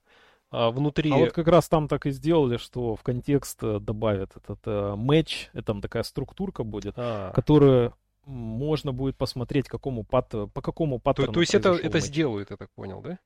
а, 0.50 0.70
внутри. 0.70 1.12
А 1.12 1.16
вот 1.16 1.32
как 1.32 1.48
раз 1.48 1.68
там 1.68 1.88
так 1.88 2.06
и 2.06 2.10
сделали, 2.10 2.56
что 2.56 2.94
в 2.94 3.02
контекст 3.02 3.62
э, 3.62 3.78
добавят 3.80 4.36
этот 4.36 4.60
э, 4.64 4.94
матч, 4.96 5.50
это 5.52 5.62
там 5.64 5.80
такая 5.80 6.04
структурка 6.04 6.62
будет, 6.62 6.94
а. 6.96 7.32
которая 7.32 7.92
можно 8.24 8.92
будет 8.92 9.16
посмотреть, 9.16 9.68
какому 9.68 10.04
пат... 10.04 10.30
по 10.30 10.62
какому 10.62 10.98
паттерну. 10.98 11.28
То, 11.28 11.34
то 11.34 11.40
есть 11.40 11.54
это, 11.54 11.70
это 11.74 12.00
сделают, 12.00 12.50
я 12.50 12.56
так 12.56 12.70
понял, 12.72 13.00
да? 13.00 13.18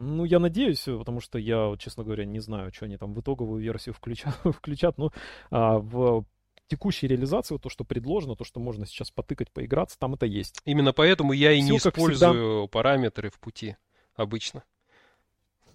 Ну, 0.00 0.24
я 0.24 0.40
надеюсь, 0.40 0.82
потому 0.82 1.20
что 1.20 1.38
я, 1.38 1.74
честно 1.78 2.02
говоря, 2.02 2.24
не 2.24 2.40
знаю, 2.40 2.72
что 2.72 2.86
они 2.86 2.96
там 2.96 3.14
в 3.14 3.20
итоговую 3.20 3.62
версию 3.62 3.94
включат. 3.98 4.34
включат 4.44 4.98
но 4.98 5.12
а, 5.50 5.78
в 5.78 6.24
текущей 6.68 7.06
реализации, 7.06 7.54
вот 7.54 7.62
то, 7.62 7.68
что 7.68 7.84
предложено, 7.84 8.36
то, 8.36 8.44
что 8.44 8.60
можно 8.60 8.86
сейчас 8.86 9.10
потыкать, 9.10 9.50
поиграться, 9.50 9.98
там 9.98 10.14
это 10.14 10.26
есть. 10.26 10.60
Именно 10.64 10.92
поэтому 10.92 11.32
я 11.32 11.52
и 11.52 11.60
Все, 11.60 11.70
не 11.70 11.76
использую 11.78 12.62
всегда... 12.62 12.66
параметры 12.68 13.30
в 13.30 13.38
пути 13.38 13.76
обычно. 14.14 14.64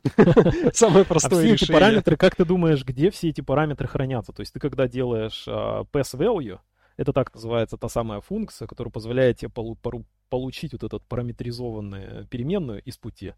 Самое 0.73 1.05
простое 1.05 1.53
а 1.53 1.55
все 1.55 1.65
эти 1.65 1.71
параметры, 1.71 2.15
как 2.15 2.35
ты 2.35 2.45
думаешь, 2.45 2.85
где 2.85 3.11
все 3.11 3.29
эти 3.29 3.41
параметры 3.41 3.87
хранятся? 3.87 4.31
То 4.31 4.41
есть 4.41 4.53
ты 4.53 4.59
когда 4.59 4.87
делаешь 4.87 5.45
uh, 5.47 5.85
pass 5.91 6.17
value, 6.17 6.59
это 6.97 7.13
так 7.13 7.33
называется 7.33 7.77
та 7.77 7.89
самая 7.89 8.21
функция, 8.21 8.67
которая 8.67 8.91
позволяет 8.91 9.37
тебе 9.37 9.51
получить 10.29 10.73
вот 10.73 10.83
этот 10.83 11.03
параметризованную 11.05 12.27
переменную 12.27 12.81
из 12.83 12.97
пути 12.97 13.29
а, 13.29 13.33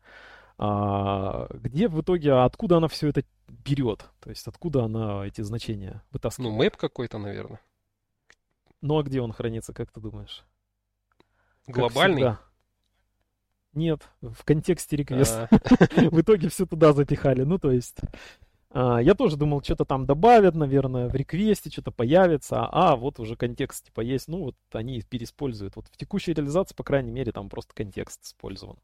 где 0.62 1.88
в 1.88 1.99
итоге, 2.01 2.34
откуда 2.34 2.78
она 2.78 2.88
все 2.88 3.07
это 3.07 3.24
берет? 3.47 4.05
То 4.20 4.30
есть 4.30 4.47
откуда 4.47 4.84
она 4.84 5.26
эти 5.26 5.41
значения 5.41 6.03
вытаскивает? 6.12 6.51
Ну, 6.51 6.57
мэп 6.57 6.78
какой-то, 6.78 7.18
наверное. 7.18 7.59
Ну, 8.82 8.99
а 8.99 9.03
где 9.03 9.22
он 9.22 9.32
хранится, 9.32 9.74
как 9.74 9.91
ты 9.91 9.99
думаешь? 9.99 10.43
Глобальный? 11.68 12.36
Нет, 13.74 14.07
в 14.22 14.43
контексте 14.43 14.97
реквеста. 14.97 15.47
В 16.12 16.22
итоге 16.22 16.49
все 16.49 16.66
туда 16.66 16.93
запихали. 16.93 17.43
Ну, 17.43 17.57
то 17.57 17.72
есть... 17.72 17.97
А, 18.70 18.99
я 18.99 19.16
тоже 19.16 19.38
думал, 19.38 19.64
что-то 19.64 19.86
там 19.86 20.05
добавят, 20.05 20.55
наверное, 20.55 21.09
в 21.09 21.16
реквесте 21.16 21.70
что-то 21.70 21.91
появится, 21.91 22.66
а 22.72 22.95
вот 22.95 23.20
уже 23.20 23.36
контекст 23.36 23.86
типа 23.86 23.99
есть, 23.99 24.30
ну 24.30 24.45
вот 24.45 24.55
они 24.72 25.01
переиспользуют. 25.01 25.76
Вот 25.76 25.88
в 25.88 25.97
текущей 25.97 26.34
реализации, 26.34 26.74
по 26.74 26.84
крайней 26.84 27.12
мере, 27.12 27.34
там 27.34 27.49
просто 27.49 27.74
контекст 27.74 28.24
использован. 28.24 28.78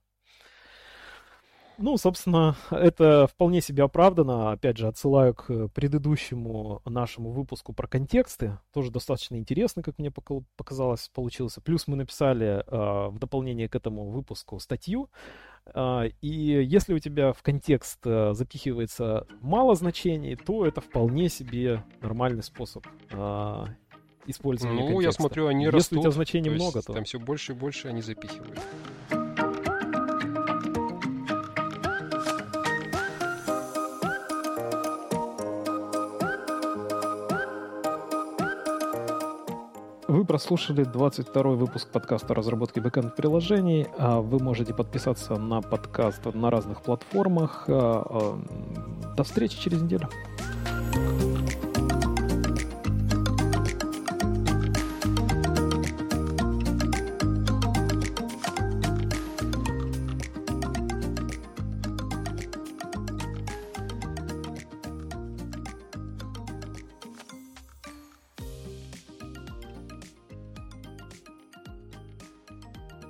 Ну, 1.80 1.95
собственно, 1.97 2.55
это 2.71 3.28
вполне 3.28 3.61
себе 3.61 3.84
оправдано. 3.84 4.51
Опять 4.51 4.78
же, 4.78 4.88
отсылаю 4.88 5.36
к 5.36 5.67
предыдущему 5.69 6.82
нашему 6.86 7.32
выпуску 7.32 7.71
про 7.73 7.88
контексты. 7.88 8.57
Тоже 8.73 8.91
достаточно 8.91 9.36
интересно, 9.36 9.84
как 9.84 9.99
мне 9.99 10.11
показалось, 10.55 11.09
получился. 11.13 11.61
Плюс 11.61 11.88
мы 11.88 11.95
написали 11.95 12.63
э, 12.65 13.09
в 13.09 13.19
дополнение 13.19 13.69
к 13.69 13.75
этому 13.75 14.09
выпуску 14.09 14.59
статью. 14.59 15.09
Э, 15.73 16.09
и 16.19 16.28
если 16.28 16.95
у 16.95 16.99
тебя 16.99 17.32
в 17.32 17.43
контекст 17.43 17.99
э, 18.05 18.34
запихивается 18.34 19.28
мало 19.41 19.75
значений, 19.75 20.36
то 20.36 20.65
это 20.65 20.82
вполне 20.82 21.30
себе 21.30 21.84
нормальный 22.01 22.43
способ 22.43 22.88
э, 23.11 23.65
использования 24.25 24.82
Ну, 24.82 24.88
контекста. 24.88 25.03
я 25.05 25.11
смотрю, 25.11 25.47
они 25.47 25.65
Если 25.65 25.75
растут. 25.75 25.99
у 25.99 26.01
тебя 26.01 26.11
значений 26.11 26.49
то 26.49 26.55
много, 26.55 26.82
то... 26.82 26.93
Там 26.93 27.03
все 27.03 27.19
больше 27.19 27.51
и 27.51 27.55
больше 27.55 27.88
они 27.88 28.01
запихивают. 28.01 28.59
Прослушали 40.28 40.84
22 40.84 41.43
выпуск 41.43 41.88
подкаста 41.89 42.36
разработки 42.36 42.80
бэкэнд-приложений. 42.80 43.88
А 43.97 44.19
вы 44.19 44.39
можете 44.39 44.73
подписаться 44.73 45.38
на 45.38 45.61
подкаст 45.61 46.25
на 46.34 46.51
разных 46.51 46.82
платформах. 46.82 47.65
А, 47.67 48.03
а, 48.05 49.15
до 49.15 49.23
встречи 49.23 49.59
через 49.59 49.82
неделю. 49.82 50.09